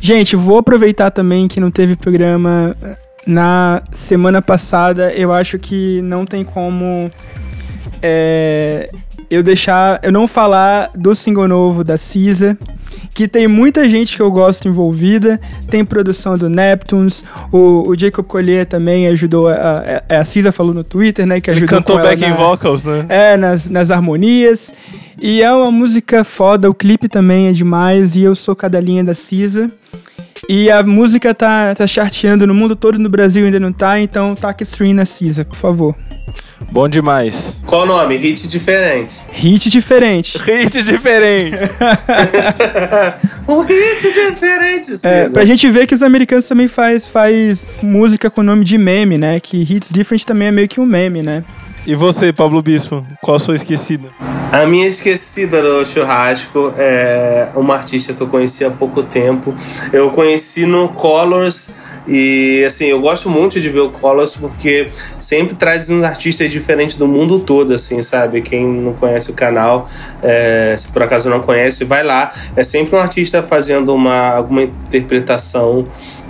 Gente, 0.00 0.34
vou 0.34 0.58
aproveitar 0.58 1.12
também 1.12 1.46
que 1.46 1.60
não 1.60 1.70
teve 1.70 1.94
programa 1.94 2.76
na 3.24 3.82
semana 3.92 4.42
passada. 4.42 5.12
Eu 5.12 5.32
acho 5.32 5.60
que 5.60 6.02
não 6.02 6.26
tem 6.26 6.42
como 6.42 7.08
é, 8.02 8.90
eu 9.30 9.42
deixar, 9.42 10.00
eu 10.02 10.10
não 10.12 10.26
falar 10.26 10.90
do 10.94 11.14
single 11.14 11.46
novo 11.48 11.84
da 11.84 11.96
Cisa, 11.96 12.56
que 13.14 13.26
tem 13.28 13.46
muita 13.48 13.88
gente 13.88 14.14
que 14.16 14.22
eu 14.22 14.30
gosto 14.30 14.66
envolvida. 14.68 15.40
Tem 15.70 15.84
produção 15.84 16.36
do 16.38 16.48
Neptunes, 16.48 17.22
o, 17.52 17.88
o 17.88 17.98
Jacob 17.98 18.24
Collier 18.26 18.64
também 18.66 19.06
ajudou. 19.08 19.48
A, 19.48 20.02
a, 20.08 20.18
a 20.20 20.24
Cisa 20.24 20.50
falou 20.52 20.72
no 20.72 20.82
Twitter, 20.84 21.26
né? 21.26 21.40
Que 21.40 21.50
Ele 21.50 21.58
ajudou 21.58 21.78
cantou 21.78 21.96
backing 21.98 22.30
na- 22.30 22.36
vocals, 22.36 22.84
né? 22.84 23.04
é, 23.08 23.36
nas, 23.36 23.68
nas 23.68 23.90
harmonias. 23.90 24.72
E 25.20 25.42
é 25.42 25.52
uma 25.52 25.70
música 25.70 26.22
foda, 26.22 26.70
o 26.70 26.74
clipe 26.74 27.08
também 27.08 27.48
é 27.48 27.52
demais. 27.52 28.14
E 28.16 28.22
eu 28.22 28.34
sou 28.34 28.54
cadelinha 28.54 29.02
da 29.02 29.14
Cisa. 29.14 29.70
E 30.48 30.70
a 30.70 30.82
música 30.82 31.34
tá, 31.34 31.74
tá 31.74 31.86
charteando 31.86 32.46
no 32.46 32.54
mundo 32.54 32.76
todo, 32.76 32.98
no 32.98 33.08
Brasil 33.08 33.44
ainda 33.46 33.58
não 33.58 33.72
tá. 33.72 33.98
Então 34.00 34.34
taca 34.34 34.62
stream 34.64 34.94
na 34.94 35.04
Cisa, 35.04 35.44
por 35.44 35.56
favor. 35.56 35.94
Bom 36.70 36.88
demais. 36.88 37.62
Qual 37.66 37.82
o 37.82 37.86
nome? 37.86 38.16
Hit 38.16 38.46
diferente. 38.48 39.20
Hit 39.32 39.70
diferente. 39.70 40.36
Hit 40.42 40.82
diferente. 40.82 41.56
Um 43.48 43.60
hit 43.62 44.12
diferente, 44.12 44.92
É, 44.92 45.24
Cisa. 45.24 45.30
pra 45.32 45.44
gente 45.44 45.70
ver 45.70 45.86
que 45.86 45.94
os 45.94 46.02
americanos 46.02 46.46
também 46.46 46.68
faz, 46.68 47.06
faz 47.06 47.64
música 47.82 48.28
com 48.30 48.42
nome 48.42 48.62
de 48.64 48.76
meme, 48.76 49.16
né? 49.16 49.40
Que 49.40 49.56
Hits 49.62 49.90
Different 49.90 50.24
também 50.24 50.48
é 50.48 50.50
meio 50.52 50.68
que 50.68 50.78
um 50.80 50.84
meme, 50.84 51.22
né? 51.22 51.42
E 51.88 51.94
você, 51.94 52.34
Pablo 52.34 52.60
Bispo, 52.60 53.02
qual 53.22 53.38
a 53.38 53.40
sua 53.40 53.56
esquecida? 53.56 54.10
A 54.52 54.66
minha 54.66 54.86
esquecida 54.86 55.62
no 55.62 55.86
churrasco 55.86 56.70
é 56.76 57.48
uma 57.56 57.76
artista 57.76 58.12
que 58.12 58.20
eu 58.20 58.26
conheci 58.26 58.62
há 58.62 58.70
pouco 58.70 59.02
tempo. 59.02 59.54
Eu 59.90 60.10
conheci 60.10 60.66
no 60.66 60.90
Colors 60.90 61.70
E 62.06 62.62
assim, 62.66 62.86
eu 62.88 63.00
gosto 63.00 63.30
muito 63.30 63.58
de 63.58 63.70
ver 63.70 63.80
o 63.80 63.90
Colors 63.90 64.36
porque 64.36 64.90
sempre 65.18 65.54
traz 65.54 65.90
uns 65.90 66.02
artistas 66.02 66.50
diferentes 66.50 66.94
do 66.94 67.08
mundo 67.08 67.38
todo, 67.38 67.72
assim, 67.72 68.02
sabe? 68.02 68.42
Quem 68.42 68.66
não 68.66 68.92
conhece 68.92 69.30
o 69.30 69.34
canal, 69.34 69.88
é, 70.22 70.74
se 70.76 70.88
por 70.88 71.02
acaso 71.02 71.30
não 71.30 71.40
conhece, 71.40 71.84
vai 71.84 72.02
lá. 72.02 72.30
É 72.54 72.62
sempre 72.62 72.96
um 72.96 72.98
artista 72.98 73.42
fazendo 73.42 73.94
uma, 73.94 74.36
alguma 74.36 74.62
interpretação 74.62 75.86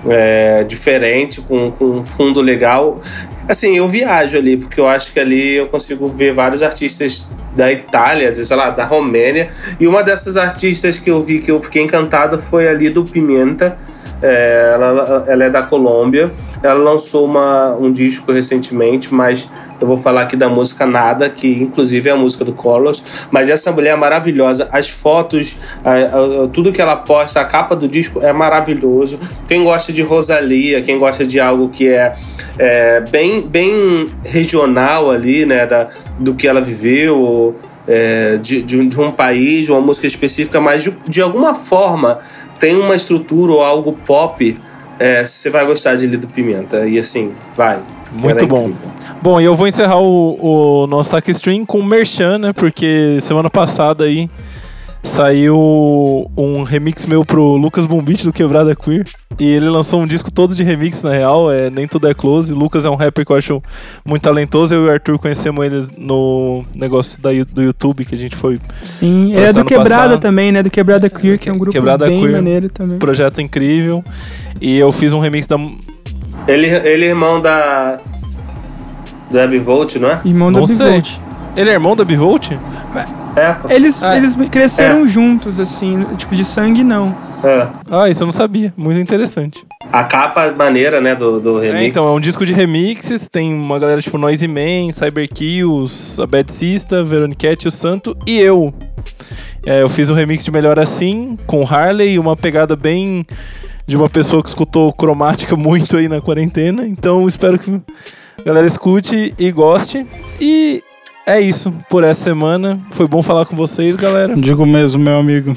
é, 0.09 0.63
diferente, 0.63 1.41
com, 1.41 1.73
com 1.73 1.85
um 1.85 2.07
fundo 2.07 2.41
legal. 2.41 3.01
Assim, 3.49 3.77
eu 3.77 3.89
viajo 3.89 4.37
ali, 4.37 4.59
porque 4.59 4.79
eu 4.79 4.87
acho 4.87 5.11
que 5.13 5.19
ali 5.19 5.55
eu 5.55 5.69
consigo 5.69 6.07
ver 6.07 6.35
vários 6.35 6.63
artistas 6.63 7.27
da 7.57 7.73
Itália, 7.73 8.35
sei 8.35 8.57
lá, 8.57 8.69
da 8.69 8.85
Romênia. 8.85 9.49
E 9.81 9.87
uma 9.87 10.03
dessas 10.03 10.37
artistas 10.37 10.99
que 10.99 11.11
eu 11.11 11.25
vi 11.25 11.39
que 11.39 11.51
eu 11.51 11.61
fiquei 11.63 11.83
encantado 11.83 12.39
foi 12.39 12.69
ali 12.69 12.91
do 12.91 13.05
Pimenta. 13.07 13.79
É, 14.21 14.73
ela, 14.75 15.25
ela 15.29 15.45
é 15.45 15.51
da 15.51 15.63
Colômbia. 15.63 16.31
Ela 16.63 16.79
lançou 16.79 17.25
uma, 17.25 17.75
um 17.77 17.93
disco 17.93 18.33
recentemente, 18.33 19.15
mas 19.15 19.49
eu 19.81 19.87
vou 19.87 19.97
falar 19.97 20.23
aqui 20.23 20.37
da 20.37 20.49
música 20.49 20.85
Nada, 20.85 21.29
que 21.29 21.63
inclusive 21.63 22.09
é 22.09 22.13
a 22.13 22.17
música 22.17 22.45
do 22.45 22.53
Colors. 22.53 23.03
Mas 23.31 23.49
essa 23.49 23.71
mulher 23.71 23.91
é 23.91 23.97
maravilhosa. 23.97 24.69
As 24.73 24.89
fotos, 24.89 25.57
a, 25.85 25.95
a, 25.95 26.49
tudo 26.53 26.73
que 26.73 26.81
ela 26.81 26.97
posta, 26.97 27.41
a 27.41 27.45
capa 27.45 27.77
do 27.77 27.87
disco 27.87 28.21
é 28.21 28.33
maravilhoso. 28.33 29.19
Quem 29.47 29.63
gosta 29.63 29.93
de 29.93 30.03
Rosalia, 30.03 30.83
quem 30.83 30.99
gosta 30.99 31.25
de 31.25 31.39
algo 31.39 31.69
que 31.69 31.89
é, 31.89 32.13
é 32.59 33.01
bem, 33.01 33.43
bem 33.43 34.11
regional 34.25 35.11
ali, 35.11 35.47
né, 35.47 35.65
da, 35.65 35.89
do 36.19 36.35
que 36.35 36.49
ela 36.49 36.61
viveu, 36.61 37.55
é, 37.89 38.37
de, 38.37 38.63
de, 38.63 38.87
de, 38.87 39.01
um 39.01 39.11
país, 39.11 39.65
de 39.65 39.73
uma 39.73 39.81
música 39.81 40.07
específica, 40.07 40.61
mas 40.61 40.83
de, 40.85 40.95
de 41.09 41.23
alguma 41.23 41.55
forma 41.55 42.19
tem 42.59 42.77
uma 42.77 42.95
estrutura 42.95 43.53
ou 43.53 43.65
algo 43.65 43.93
pop, 44.07 44.57
é, 44.99 45.25
você 45.25 45.49
vai 45.49 45.65
gostar 45.65 45.97
de 45.97 46.07
Lido 46.07 46.29
Pimenta. 46.29 46.87
E 46.87 46.99
assim, 46.99 47.33
vai. 47.57 47.79
Muito 48.13 48.47
bom. 48.47 48.61
Incrível. 48.61 48.91
Bom, 49.21 49.41
e 49.41 49.45
eu 49.45 49.55
vou 49.55 49.67
encerrar 49.67 49.99
o, 49.99 50.83
o 50.83 50.87
nosso 50.87 51.11
Tac 51.11 51.29
Stream 51.31 51.65
com 51.65 51.79
o 51.79 51.85
Merchan, 51.85 52.39
né? 52.39 52.53
Porque 52.53 53.19
semana 53.21 53.51
passada 53.51 54.05
aí 54.05 54.31
saiu 55.03 56.31
um 56.37 56.63
remix 56.63 57.07
meu 57.07 57.25
pro 57.25 57.57
Lucas 57.57 57.87
Bombit 57.87 58.25
do 58.25 58.33
Quebrada 58.33 58.75
Queer. 58.75 59.05
E 59.39 59.49
ele 59.49 59.69
lançou 59.69 60.01
um 60.01 60.07
disco 60.07 60.31
todo 60.31 60.55
de 60.55 60.63
remix, 60.63 61.03
na 61.03 61.13
real, 61.13 61.53
é 61.53 61.71
Nem 61.71 61.87
Tudo 61.87 62.09
é 62.09 62.15
Close. 62.15 62.53
O 62.53 62.57
Lucas 62.57 62.85
é 62.85 62.91
um 62.91 62.95
rapper 62.95 63.25
que 63.25 63.33
eu 63.33 63.37
acho 63.37 63.63
muito 64.05 64.23
talentoso. 64.23 64.75
Eu 64.75 64.85
e 64.85 64.89
o 64.89 64.91
Arthur 64.91 65.19
conhecemos 65.19 65.65
eles 65.65 65.91
no 65.97 66.65
negócio 66.75 67.21
da, 67.21 67.31
do 67.53 67.63
YouTube 67.63 68.05
que 68.05 68.15
a 68.15 68.19
gente 68.19 68.35
foi. 68.35 68.61
Sim, 68.85 69.33
ele 69.33 69.45
é 69.45 69.53
do 69.53 69.65
Quebrada 69.65 69.91
passado. 69.91 70.21
também, 70.21 70.51
né? 70.51 70.63
Do 70.63 70.71
Quebrada 70.71 71.09
Queer, 71.09 71.39
que 71.39 71.49
é 71.49 71.53
um 71.53 71.59
grupo 71.59 71.73
Quebrada 71.73 72.07
bem 72.07 72.21
Queer, 72.21 72.33
maneiro 72.33 72.71
também. 72.71 72.99
Projeto 72.99 73.41
incrível. 73.41 74.05
E 74.61 74.79
eu 74.79 74.91
fiz 74.91 75.13
um 75.13 75.21
remix 75.21 75.47
da. 75.47 75.57
Ele, 76.47 76.67
ele 76.67 77.05
é 77.05 77.09
irmão 77.09 77.41
da. 77.41 77.99
Da 79.31 79.47
Bivolt, 79.47 79.97
não 79.97 80.09
é? 80.09 80.21
Irmão 80.25 80.51
da 80.51 80.61
Bivolt. 80.61 81.19
Ele 81.55 81.71
é 81.71 81.73
irmão 81.75 81.95
da 81.95 82.05
Bivolt? 82.05 82.53
É. 83.39 83.57
Eles, 83.75 84.03
ah, 84.03 84.17
eles 84.17 84.35
cresceram 84.51 85.05
é. 85.05 85.09
juntos, 85.09 85.61
assim, 85.61 86.05
tipo, 86.17 86.35
de 86.35 86.45
sangue 86.45 86.83
não. 86.83 87.15
É. 87.45 87.69
Ah, 87.91 88.09
isso 88.09 88.23
eu 88.23 88.27
não 88.27 88.33
sabia. 88.33 88.73
Muito 88.77 88.99
interessante. 88.99 89.65
A 89.93 90.05
capa 90.05 90.53
maneira, 90.53 91.01
né, 91.01 91.15
do, 91.15 91.41
do 91.41 91.59
remix. 91.59 91.85
É, 91.85 91.87
então, 91.87 92.09
é 92.09 92.11
um 92.11 92.21
disco 92.21 92.45
de 92.45 92.53
remixes. 92.53 93.29
Tem 93.29 93.53
uma 93.55 93.79
galera 93.79 94.03
tipo 94.03 94.19
Noisy 94.19 94.49
Man, 94.49 94.93
Cyberkills, 94.93 96.21
a 96.21 96.27
Bad 96.27 96.51
Sista, 96.51 97.05
Veroniquete, 97.05 97.69
o 97.69 97.71
Santo 97.71 98.17
e 98.27 98.39
eu. 98.39 98.75
É, 99.65 99.83
eu 99.83 99.89
fiz 99.89 100.11
um 100.11 100.15
remix 100.15 100.45
de 100.45 100.51
Melhor 100.51 100.79
Assim, 100.79 101.39
com 101.47 101.63
Harley, 101.63 102.19
uma 102.19 102.37
pegada 102.37 102.75
bem 102.75 103.25
de 103.87 103.97
uma 103.97 104.09
pessoa 104.09 104.43
que 104.43 104.49
escutou 104.49 104.93
cromática 104.93 105.55
muito 105.57 105.97
aí 105.97 106.09
na 106.09 106.21
quarentena. 106.21 106.87
Então, 106.87 107.27
espero 107.27 107.59
que 107.59 107.81
a 108.39 108.43
galera 108.43 108.67
escute 108.67 109.35
e 109.39 109.51
goste. 109.53 110.07
E 110.41 110.83
é 111.29 111.41
isso 111.41 111.73
por 111.91 112.03
essa 112.03 112.25
semana. 112.25 112.79
Foi 112.91 113.07
bom 113.07 113.23
falar 113.23 113.45
com 113.45 113.55
vocês, 113.55 113.95
galera. 113.95 114.35
Digo 114.35 114.65
mesmo, 114.65 114.99
meu 114.99 115.19
amigo. 115.19 115.55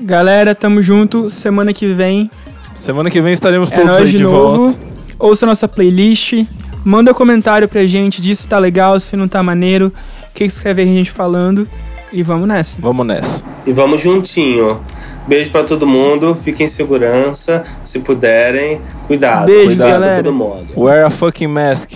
Galera, 0.00 0.54
tamo 0.54 0.80
junto. 0.80 1.28
Semana 1.28 1.72
que 1.72 1.86
vem. 1.86 2.30
Semana 2.78 3.10
que 3.10 3.20
vem 3.20 3.32
estaremos 3.32 3.72
é 3.72 3.74
todos 3.74 3.96
aí 3.96 4.08
de, 4.08 4.18
de 4.18 4.22
novo. 4.22 4.68
volta. 4.68 4.78
Ouça 5.18 5.44
nossa 5.44 5.66
playlist. 5.66 6.44
Manda 6.84 7.12
comentário 7.12 7.68
pra 7.68 7.84
gente, 7.84 8.22
diz 8.22 8.38
se 8.38 8.48
tá 8.48 8.58
legal, 8.58 9.00
se 9.00 9.16
não 9.16 9.26
tá 9.26 9.42
maneiro. 9.42 9.92
O 10.30 10.34
que 10.34 10.48
você 10.48 10.62
quer 10.62 10.74
ver 10.74 10.82
a 10.82 10.86
gente 10.86 11.10
falando. 11.10 11.68
E 12.12 12.22
vamos 12.22 12.46
nessa. 12.46 12.78
Vamos 12.80 13.04
nessa. 13.04 13.42
E 13.66 13.72
vamos 13.72 14.00
juntinho. 14.00 14.80
Beijo 15.26 15.50
para 15.50 15.64
todo 15.64 15.86
mundo. 15.86 16.36
Fiquem 16.36 16.66
em 16.66 16.68
segurança. 16.68 17.64
Se 17.82 17.98
puderem, 17.98 18.80
cuidado. 19.08 19.46
Beijo, 19.46 19.66
cuidado 19.66 19.90
galera. 19.90 20.22
todo 20.22 20.32
mundo. 20.32 20.66
Wear 20.76 21.06
a 21.06 21.10
fucking 21.10 21.48
mask. 21.48 21.92